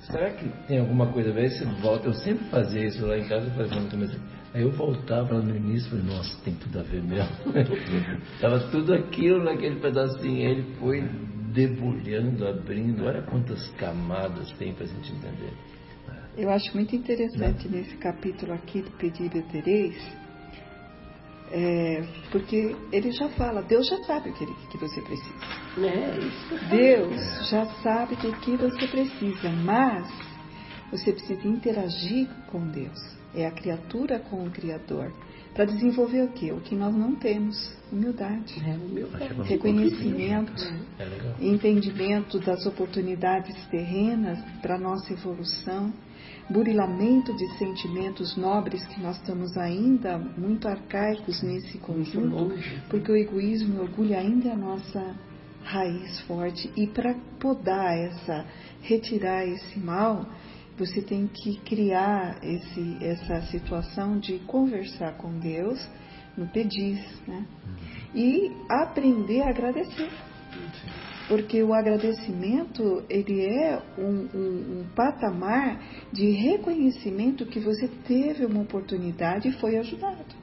[0.00, 1.50] será que tem alguma coisa a ver?
[1.50, 4.20] Você volta, eu sempre fazia isso lá em casa, fazendo também assim.
[4.54, 7.28] Aí eu voltava no início e falei, nossa, tem tudo a ver mesmo.
[8.40, 10.46] Tava tudo aquilo naquele pedacinho.
[10.46, 11.02] Aí ele foi
[11.52, 13.04] debulhando, abrindo.
[13.04, 15.52] Olha quantas camadas tem para a gente entender.
[16.36, 17.78] Eu acho muito interessante Não.
[17.78, 19.96] nesse capítulo aqui do Pedido Tereis,
[21.50, 25.34] é, porque ele já fala, Deus já sabe o que, ele, que você precisa.
[25.78, 30.08] É, Deus já sabe do que você precisa, mas
[30.90, 33.13] você precisa interagir com Deus.
[33.34, 35.12] É a criatura com o Criador.
[35.54, 36.52] Para desenvolver o quê?
[36.52, 37.72] O que nós não temos.
[37.92, 38.60] Humildade.
[38.66, 39.42] É, humildade.
[39.42, 40.64] Reconhecimento.
[40.98, 45.92] É entendimento das oportunidades terrenas para nossa evolução.
[46.50, 52.52] Burilamento de sentimentos nobres que nós estamos ainda muito arcaicos nesse conjunto,
[52.90, 55.14] porque o egoísmo e o orgulho ainda é a nossa
[55.62, 56.70] raiz forte.
[56.76, 58.44] E para podar essa,
[58.82, 60.26] retirar esse mal,
[60.76, 65.78] você tem que criar esse, essa situação de conversar com Deus
[66.36, 67.46] no pedir, né?
[68.14, 70.10] E aprender a agradecer.
[71.28, 75.80] Porque o agradecimento, ele é um, um, um patamar
[76.12, 80.34] de reconhecimento que você teve uma oportunidade e foi ajudado.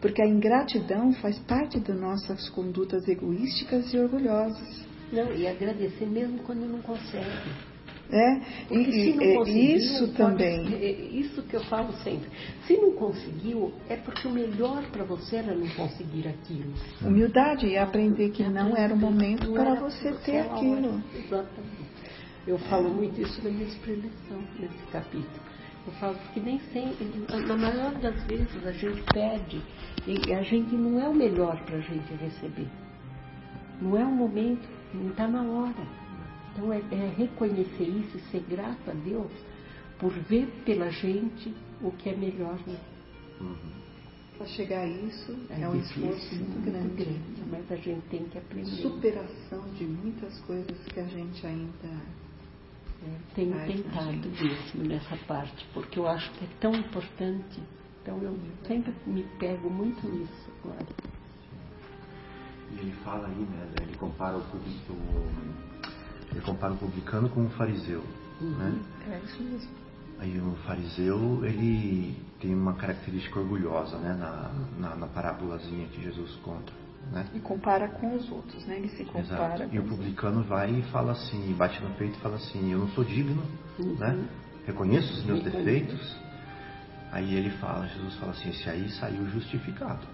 [0.00, 4.86] Porque a ingratidão faz parte das nossas condutas egoísticas e orgulhosas.
[5.10, 7.75] Não, e agradecer mesmo quando não consegue.
[8.10, 8.40] É,
[8.70, 10.74] e, é isso também.
[10.74, 12.28] É isso que eu falo sempre.
[12.66, 16.72] Se não conseguiu, é porque o melhor para você era não conseguir aquilo.
[17.02, 21.02] Humildade e aprender que não era o momento para você ter aquilo.
[21.14, 21.96] Exatamente.
[22.46, 25.46] Eu falo muito isso na minha expressão nesse capítulo.
[25.84, 27.06] Eu falo que nem sempre,
[27.46, 29.60] na maior das vezes a gente pede
[30.06, 32.68] e a gente não é o melhor para a gente receber.
[33.80, 36.05] Não é o momento, não está na hora.
[36.56, 39.30] Então é, é reconhecer isso e ser grato a Deus
[39.98, 42.58] por ver pela gente o que é melhor.
[42.66, 42.78] Né?
[43.40, 43.76] Uhum.
[44.38, 46.86] Para chegar a isso é, é um difícil, esforço muito grande.
[46.86, 47.42] muito grande.
[47.50, 48.70] Mas a gente tem que aprender.
[48.70, 51.88] Superação de muitas coisas que a gente ainda.
[53.02, 57.60] É, tenho tentado mesmo nessa parte, porque eu acho que é tão importante.
[58.02, 60.86] Então eu sempre me pego muito nisso agora.
[62.72, 63.68] E ele fala aí, né?
[63.82, 64.94] Ele compara o público
[66.36, 68.04] ele compara o publicano com o fariseu.
[68.40, 68.50] Uhum.
[68.50, 68.78] Né?
[69.10, 69.70] É isso mesmo.
[70.18, 74.12] Aí o fariseu, ele tem uma característica orgulhosa, né?
[74.14, 76.72] Na, na, na parábolazinha que Jesus conta.
[77.10, 77.26] Né?
[77.34, 78.76] E compara com os outros, né?
[78.76, 79.54] Ele se compara.
[79.54, 79.74] Exato.
[79.74, 82.88] E o publicano vai e fala assim, bate no peito e fala assim, eu não
[82.88, 83.42] sou digno,
[83.78, 83.94] uhum.
[83.94, 84.28] né?
[84.66, 86.16] Reconheço os meus defeitos.
[87.12, 90.06] Aí ele fala, Jesus fala assim, esse aí saiu justificado.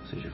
[0.00, 0.32] Ou seja,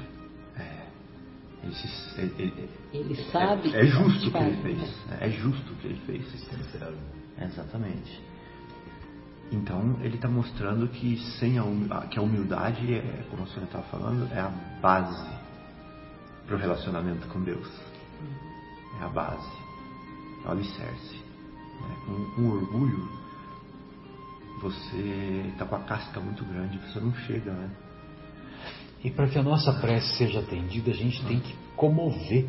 [1.62, 3.74] ele, se, ele, ele, ele sabe.
[3.74, 5.06] É, é justo o que ele fez.
[5.06, 5.18] Né?
[5.20, 6.24] É justo o que ele fez.
[7.40, 8.22] Exatamente.
[9.50, 11.62] Então ele está mostrando que sem a,
[12.08, 14.50] que a humildade, é, como a senhora estava falando, é a
[14.80, 15.28] base
[16.46, 17.68] para o relacionamento com Deus.
[19.00, 19.48] É a base,
[20.44, 21.14] é o alicerce.
[21.14, 21.96] Né?
[22.06, 23.08] Com, com orgulho,
[24.60, 27.70] você está com a casca muito grande, você não chega, né?
[29.02, 32.48] E para que a nossa prece seja atendida, a gente tem que comover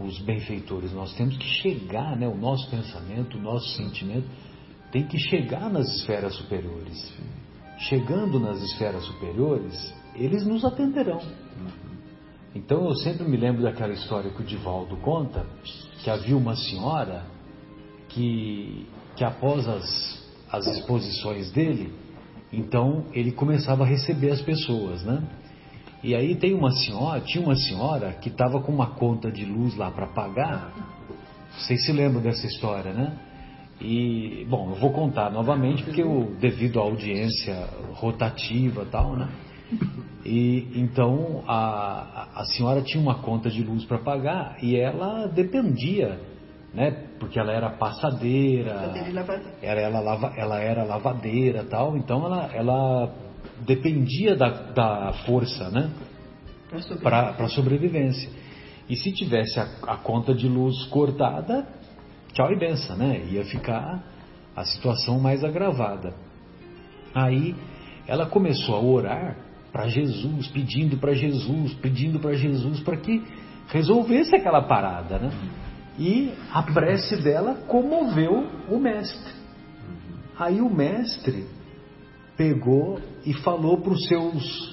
[0.00, 0.92] os benfeitores.
[0.92, 2.26] Nós temos que chegar, né?
[2.26, 4.26] O nosso pensamento, o nosso sentimento
[4.90, 7.12] tem que chegar nas esferas superiores.
[7.78, 11.20] Chegando nas esferas superiores, eles nos atenderão.
[12.54, 15.46] Então eu sempre me lembro daquela história que o Divaldo conta,
[16.02, 17.24] que havia uma senhora
[18.08, 18.86] que,
[19.16, 21.94] que após as, as exposições dele,
[22.52, 25.26] então ele começava a receber as pessoas, né?
[26.02, 29.76] E aí tem uma senhora, tinha uma senhora que estava com uma conta de luz
[29.76, 30.72] lá para pagar.
[31.56, 33.16] Vocês se lembram dessa história, né?
[33.80, 39.28] E, bom, eu vou contar novamente porque eu, devido à audiência rotativa e tal, né?
[40.24, 46.20] E então a, a senhora tinha uma conta de luz para pagar e ela dependia,
[46.74, 46.90] né?
[47.18, 48.88] Porque ela era passadeira.
[49.62, 53.14] Era, ela, lava, ela era lavadeira tal, então ela, ela
[53.66, 55.90] dependia da, da força, né?
[57.02, 58.30] Para sobrevivência.
[58.88, 61.66] E se tivesse a, a, conta de luz cortada,
[62.32, 63.24] tchau e benção, né?
[63.30, 64.02] Ia ficar
[64.54, 66.14] a situação mais agravada.
[67.14, 67.54] Aí
[68.06, 69.36] ela começou a orar
[69.72, 73.22] para Jesus, pedindo para Jesus, pedindo para Jesus para que
[73.68, 75.30] resolvesse aquela parada, né?
[75.98, 79.32] E a prece dela comoveu o mestre.
[80.38, 81.46] Aí o mestre
[82.36, 84.72] pegou e falou para os seus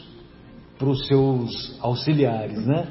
[0.77, 2.87] para os seus auxiliares, né?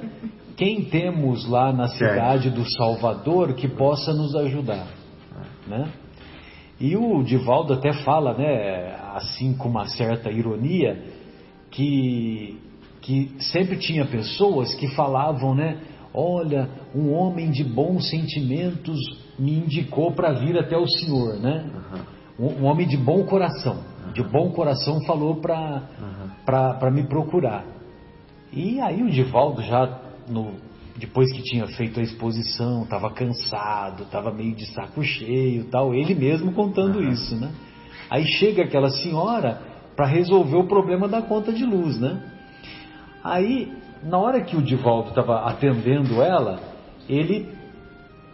[0.56, 4.86] Quem temos lá na cidade do Salvador que possa nos ajudar,
[5.66, 5.90] né?
[6.80, 11.02] E o Divaldo até fala, né, assim com uma certa ironia,
[11.70, 12.56] que,
[13.00, 15.80] que sempre tinha pessoas que falavam, né,
[16.14, 18.98] olha, um homem de bons sentimentos
[19.38, 21.68] me indicou para vir até o Senhor, né?
[22.38, 25.82] Um, um, homem de bom coração, de bom coração falou para
[26.44, 27.64] para me procurar.
[28.52, 30.54] E aí o Divaldo já no,
[30.96, 36.14] depois que tinha feito a exposição, estava cansado, estava meio de saco cheio, tal, ele
[36.14, 37.10] mesmo contando uhum.
[37.10, 37.50] isso, né?
[38.10, 39.60] Aí chega aquela senhora
[39.94, 42.20] para resolver o problema da conta de luz, né?
[43.22, 43.72] Aí,
[44.02, 46.60] na hora que o Divaldo estava atendendo ela,
[47.08, 47.48] ele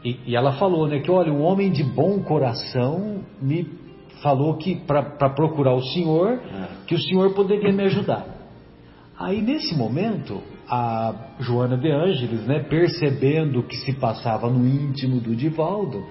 [0.04, 3.64] e, e, ela falou, né, que olha, um homem de bom coração me
[4.24, 6.40] falou que para procurar o senhor,
[6.86, 8.26] que o senhor poderia me ajudar.
[9.18, 15.20] Aí nesse momento, a Joana de Ângeles, né, percebendo o que se passava no íntimo
[15.20, 16.02] do Divaldo,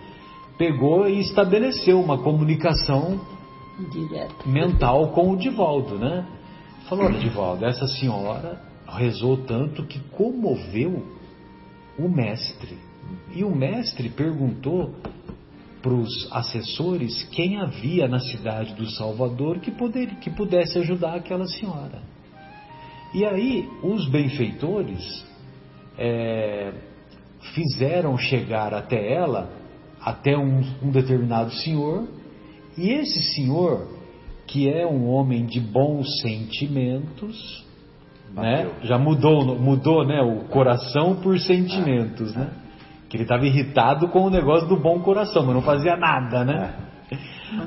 [0.58, 3.20] pegou e estabeleceu uma comunicação
[3.92, 4.48] Direto.
[4.48, 6.26] mental com o Divaldo, né?
[6.88, 11.04] Falou, olha, Divaldo, essa senhora rezou tanto que comoveu
[11.98, 12.78] o mestre.
[13.36, 14.94] E o mestre perguntou
[15.84, 21.46] para os assessores quem havia na cidade do Salvador que, poder, que pudesse ajudar aquela
[21.46, 22.02] senhora.
[23.14, 25.26] E aí, os benfeitores
[26.00, 26.74] é,
[27.54, 29.52] fizeram chegar até ela,
[30.02, 32.08] até um, um determinado senhor,
[32.78, 33.88] e esse senhor,
[34.48, 37.64] que é um homem de bons sentimentos,
[38.34, 42.63] né, já mudou, mudou né, o coração por sentimentos, né?
[43.14, 46.74] Que ele estava irritado com o negócio do bom coração, mas não fazia nada, né?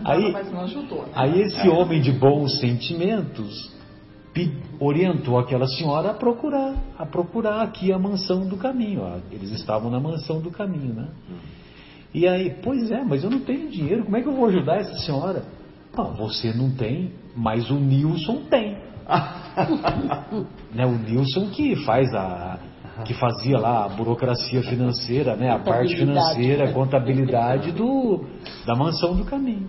[0.04, 1.12] Aí, ajudou, né?
[1.14, 3.72] aí esse homem de bons sentimentos
[4.80, 9.02] orientou aquela senhora a procurar, a procurar aqui a mansão do caminho.
[9.02, 9.18] Ó.
[9.30, 11.10] Eles estavam na mansão do caminho, né?
[12.12, 14.78] E aí, pois é, mas eu não tenho dinheiro, como é que eu vou ajudar
[14.78, 15.44] essa senhora?
[15.96, 18.78] Não, você não tem, mas o Nilson tem.
[20.74, 22.58] né, o Nilson que faz a
[23.04, 28.24] que fazia lá a burocracia financeira, né, a parte financeira, a contabilidade do
[28.66, 29.68] da mansão do caminho.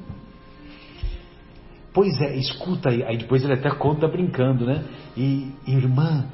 [1.93, 3.03] Pois é, escuta aí.
[3.03, 4.83] Aí depois ele até conta brincando, né?
[5.17, 6.27] E, irmã,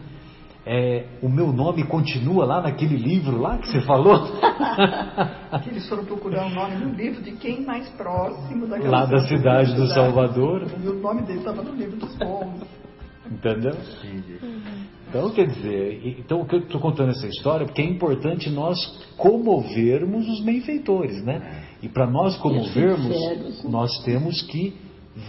[0.66, 4.28] é, o meu nome continua lá naquele livro lá que você falou?
[5.64, 9.20] que eles foram procurar o nome no livro de quem mais próximo daquela Lá da
[9.20, 10.68] cidade do Salvador.
[10.84, 12.68] E o nome dele estava no livro dos povos.
[13.32, 13.74] Entendeu?
[15.14, 18.80] Então, quer dizer, então o que eu estou contando essa história porque é importante nós
[19.16, 21.66] comovermos os benfeitores, né?
[21.84, 24.74] E para nós comovermos, nós temos que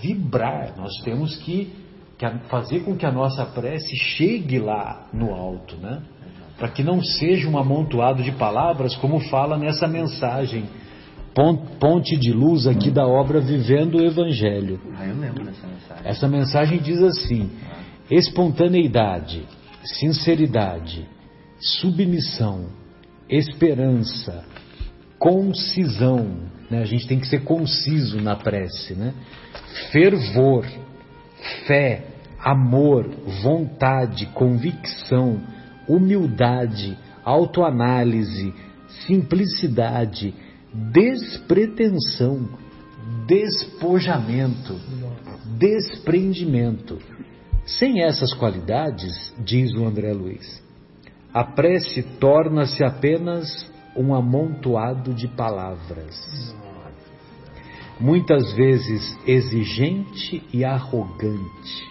[0.01, 1.71] vibrar, nós temos que,
[2.17, 6.03] que fazer com que a nossa prece chegue lá no alto, né?
[6.57, 10.65] Para que não seja um amontoado de palavras, como fala nessa mensagem,
[11.79, 14.81] ponte de luz aqui da obra Vivendo o Evangelho.
[14.97, 16.07] Ah, eu lembro dessa mensagem.
[16.07, 17.51] Essa mensagem diz assim:
[18.11, 19.43] espontaneidade,
[19.85, 21.07] sinceridade,
[21.61, 22.67] submissão,
[23.29, 24.45] esperança,
[25.19, 26.51] concisão.
[26.71, 26.83] Né?
[26.83, 29.15] A gente tem que ser conciso na prece, né?
[29.93, 30.67] fervor,
[31.67, 32.07] fé,
[32.39, 33.09] amor,
[33.43, 35.41] vontade, convicção,
[35.89, 38.53] humildade, autoanálise,
[39.07, 40.35] simplicidade,
[40.93, 42.49] despretensão,
[43.27, 44.79] despojamento,
[45.59, 46.99] desprendimento.
[47.67, 50.63] Sem essas qualidades, diz o André Luiz,
[51.33, 56.55] a prece torna-se apenas um amontoado de palavras.
[57.99, 61.89] Muitas vezes exigente e arrogante,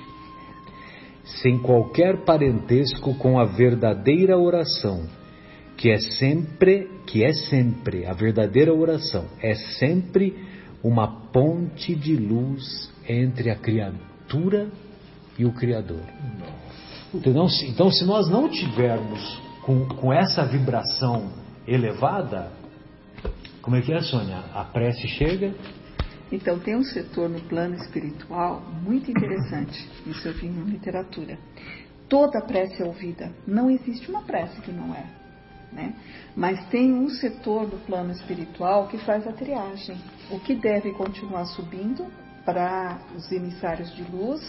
[1.41, 5.07] sem qualquer parentesco com a verdadeira oração,
[5.75, 10.37] que é sempre, que é sempre a verdadeira oração, é sempre
[10.83, 14.69] uma ponte de luz entre a criatura
[15.37, 16.03] e o Criador.
[17.13, 21.31] Então, se, então, se nós não tivermos com, com essa vibração
[21.67, 22.51] elevada,
[23.61, 24.43] como é que é, Sônia?
[24.53, 25.53] A prece chega
[26.33, 31.37] então, tem um setor no plano espiritual muito interessante, isso eu vi na literatura.
[32.09, 35.05] Toda prece é ouvida, não existe uma prece que não é.
[35.71, 35.93] Né?
[36.35, 39.95] Mas tem um setor do plano espiritual que faz a triagem.
[40.31, 42.07] O que deve continuar subindo
[42.43, 44.41] para os emissários de luz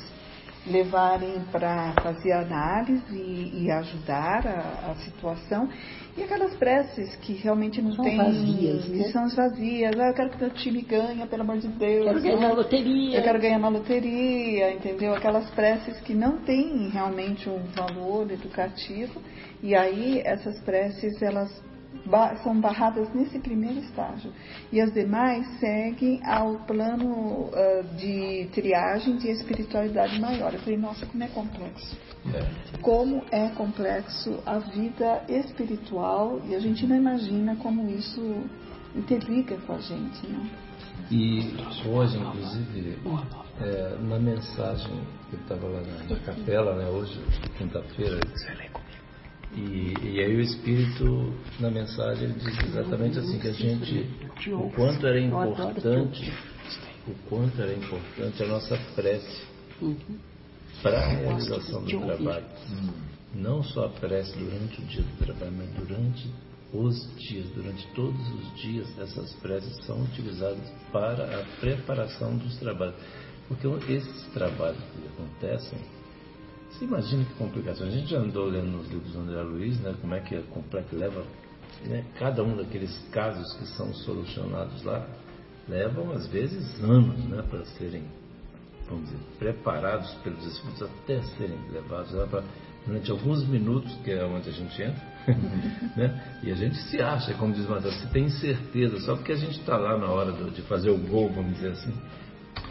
[0.66, 5.68] levarem para fazer análise e, e ajudar a, a, situação.
[6.16, 8.16] E aquelas preces que realmente não são tem.
[8.16, 9.04] Vazias, né?
[9.08, 9.98] São vazias.
[9.98, 12.06] Ah, eu quero que meu time ganhe, pelo amor de Deus.
[12.06, 13.18] Quero ganhar na loteria.
[13.18, 15.14] Eu quero ganhar na loteria, entendeu?
[15.14, 19.20] Aquelas preces que não têm realmente um valor educativo.
[19.62, 21.50] E aí essas preces, elas
[22.42, 24.32] são barradas nesse primeiro estágio.
[24.72, 30.52] E as demais seguem ao plano uh, de triagem de espiritualidade maior.
[30.52, 31.96] Eu falei, nossa, como é complexo.
[32.32, 32.78] É.
[32.80, 38.20] Como é complexo a vida espiritual e a gente não imagina como isso
[38.94, 40.26] interliga com a gente.
[40.26, 40.50] Né?
[41.10, 41.54] E
[41.86, 42.98] hoje, inclusive,
[43.60, 47.20] é, na mensagem que eu estava lá na, na capela, né, hoje,
[47.58, 48.18] quinta-feira,
[49.56, 54.10] e, e, aí o Espírito, na mensagem, ele diz exatamente assim, que a gente,
[54.52, 56.32] o quanto era importante,
[57.06, 59.42] o quanto era importante a nossa prece
[60.82, 62.46] para a realização do trabalho.
[63.34, 66.30] Não só a prece durante o dia do trabalho, mas durante
[66.72, 72.96] os dias, durante todos os dias, essas preces são utilizadas para a preparação dos trabalhos.
[73.46, 75.78] Porque esses trabalhos que acontecem,
[76.74, 77.86] você imagina que complicação.
[77.86, 80.42] A gente já andou lendo nos livros do André Luiz, né, como é que é
[80.50, 81.24] complexo, leva
[81.84, 85.06] né, cada um daqueles casos que são solucionados lá,
[85.68, 88.02] levam às vezes anos né, para serem,
[88.88, 92.42] vamos dizer, preparados pelos espíritos até serem levados lá para
[92.84, 95.02] durante alguns minutos, que é onde a gente entra,
[95.96, 96.40] né?
[96.42, 99.58] e a gente se acha, como diz Matheus, se tem certeza, só porque a gente
[99.58, 101.94] está lá na hora do, de fazer o gol, vamos dizer assim.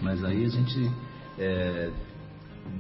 [0.01, 0.91] Mas aí a gente
[1.39, 1.89] é,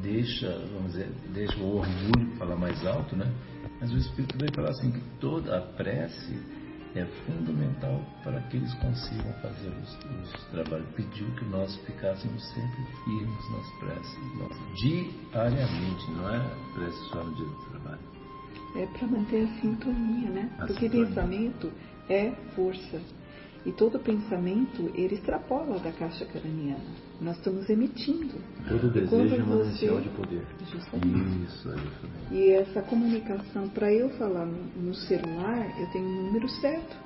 [0.01, 3.31] deixa, vamos dizer, deixa o orgulho falar mais alto, né?
[3.79, 6.39] Mas o Espírito vai falar assim que toda a prece
[6.95, 9.97] é fundamental para que eles consigam fazer os,
[10.33, 10.87] os trabalhos.
[10.95, 14.19] Pediu que nós ficássemos sempre firmes nas preces,
[14.75, 16.39] diariamente, não é
[16.75, 17.99] prece só no dia do trabalho.
[18.75, 20.49] É para manter a sintonia, né?
[20.59, 21.07] A Porque sintonia.
[21.07, 21.71] pensamento
[22.09, 23.01] é força.
[23.65, 26.83] E todo pensamento, ele extrapola da caixa craniana.
[27.21, 28.35] Nós estamos emitindo.
[28.67, 30.41] Todo desejo é manancial de poder.
[30.69, 31.45] Justamente.
[31.45, 32.33] Isso, é isso.
[32.33, 37.02] E essa comunicação, para eu falar no celular, eu tenho um número certo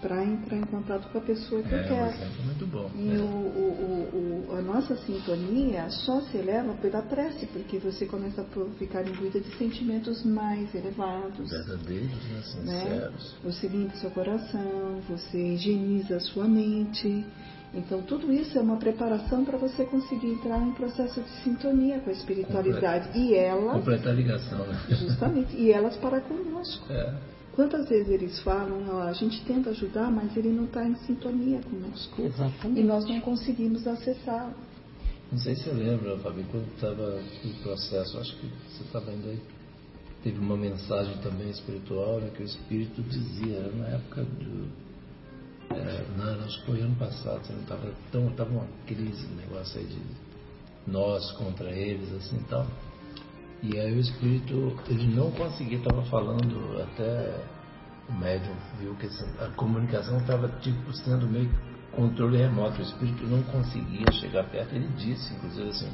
[0.00, 2.30] para entrar em contato com a pessoa que é, eu quero.
[2.40, 2.90] Um muito bom.
[2.94, 3.18] E é.
[3.18, 8.78] o, o, o, a nossa sintonia só se eleva pela prece, porque você começa a
[8.78, 11.50] ficar imbuída de sentimentos mais elevados.
[11.50, 12.42] Verdadeiros, né?
[12.42, 13.32] sinceros.
[13.32, 13.38] Né?
[13.44, 17.24] Você limpa seu coração, você higieniza a sua mente.
[17.74, 22.08] Então, tudo isso é uma preparação para você conseguir entrar em processo de sintonia com
[22.08, 23.08] a espiritualidade.
[23.08, 23.72] Completa, e elas.
[23.72, 24.80] Completa a ligação, né?
[24.88, 25.54] Justamente.
[25.54, 26.90] E elas para conosco.
[26.90, 27.37] É.
[27.58, 31.60] Quantas vezes eles falam, ó, a gente tenta ajudar, mas ele não está em sintonia
[31.60, 32.22] conosco.
[32.22, 32.80] Exatamente.
[32.80, 34.54] E nós não conseguimos acessá-lo.
[35.32, 39.30] Não sei se você lembra, Fabi, quando estava no processo, acho que você estava ainda
[39.30, 39.40] aí,
[40.22, 44.68] teve uma mensagem também espiritual, né, que o Espírito dizia, era na época do.
[45.74, 48.28] É, não, acho que foi ano passado, você não estava tão.
[48.28, 50.00] Estava uma crise, um negócio aí de
[50.86, 52.64] nós contra eles, assim e tal.
[53.62, 57.44] E aí o espírito, ele não conseguia, estava falando até
[58.08, 59.06] o médium viu que
[59.42, 61.50] a comunicação estava tipo sendo meio
[61.92, 64.74] controle remoto, o espírito não conseguia chegar perto.
[64.74, 65.90] Ele disse, inclusive assim,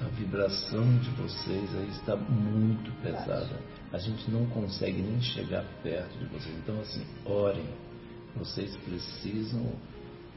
[0.00, 3.60] a vibração de vocês aí está muito pesada.
[3.92, 6.56] A gente não consegue nem chegar perto de vocês.
[6.58, 7.68] Então assim, orem.
[8.36, 9.72] Vocês precisam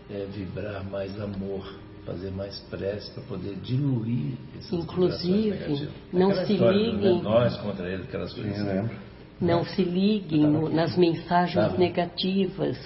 [0.09, 6.77] é, vibrar mais amor fazer mais prece para poder diluir essas Inclusive, não se história,
[6.77, 7.15] liguem.
[7.15, 7.21] Né?
[7.23, 8.55] Nós contra ele, aquelas coisas.
[8.55, 8.89] Sim.
[9.41, 12.77] Não se liguem no, nas mensagens tá negativas.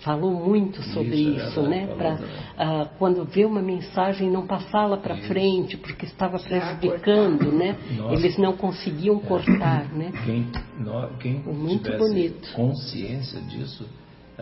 [0.00, 1.86] Falou muito sobre isso, isso né?
[1.86, 2.18] Para
[2.56, 7.76] ah, quando vê uma mensagem não passá-la para frente porque estava prejudicando, né?
[7.98, 8.14] Nossa.
[8.14, 10.10] Eles não conseguiam cortar, né?
[10.24, 10.46] Quem,
[10.78, 12.50] nós, quem muito bonito.
[12.54, 13.84] consciência disso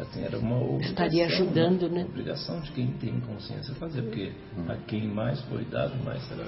[0.00, 2.04] Assim, era uma obrigação, Estaria ajudando, né?
[2.04, 4.32] obrigação de quem tem consciência fazer, porque
[4.68, 6.44] a quem mais foi dado, mais será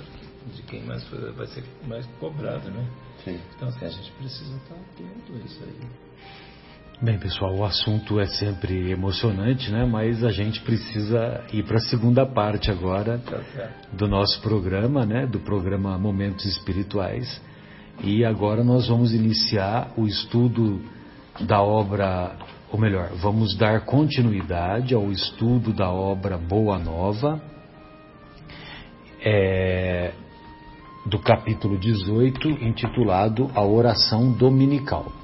[0.55, 2.87] de quem mais foi, vai ser mais cobrado, né?
[3.25, 3.39] Sim.
[3.57, 5.89] Então, assim, a gente precisa estar atento a isso aí.
[7.03, 9.87] Bem, pessoal, o assunto é sempre emocionante, né?
[9.87, 13.41] Mas a gente precisa ir para a segunda parte agora Tá
[13.91, 15.27] do nosso programa, né?
[15.27, 17.41] Do programa Momentos Espirituais.
[18.05, 20.83] E agora nós vamos iniciar o estudo
[21.41, 22.37] da obra,
[22.73, 27.41] ou melhor, vamos dar continuidade ao estudo da obra Boa Nova,
[29.23, 30.13] é,
[31.07, 35.20] do capítulo 18, intitulado A Oração Dominical.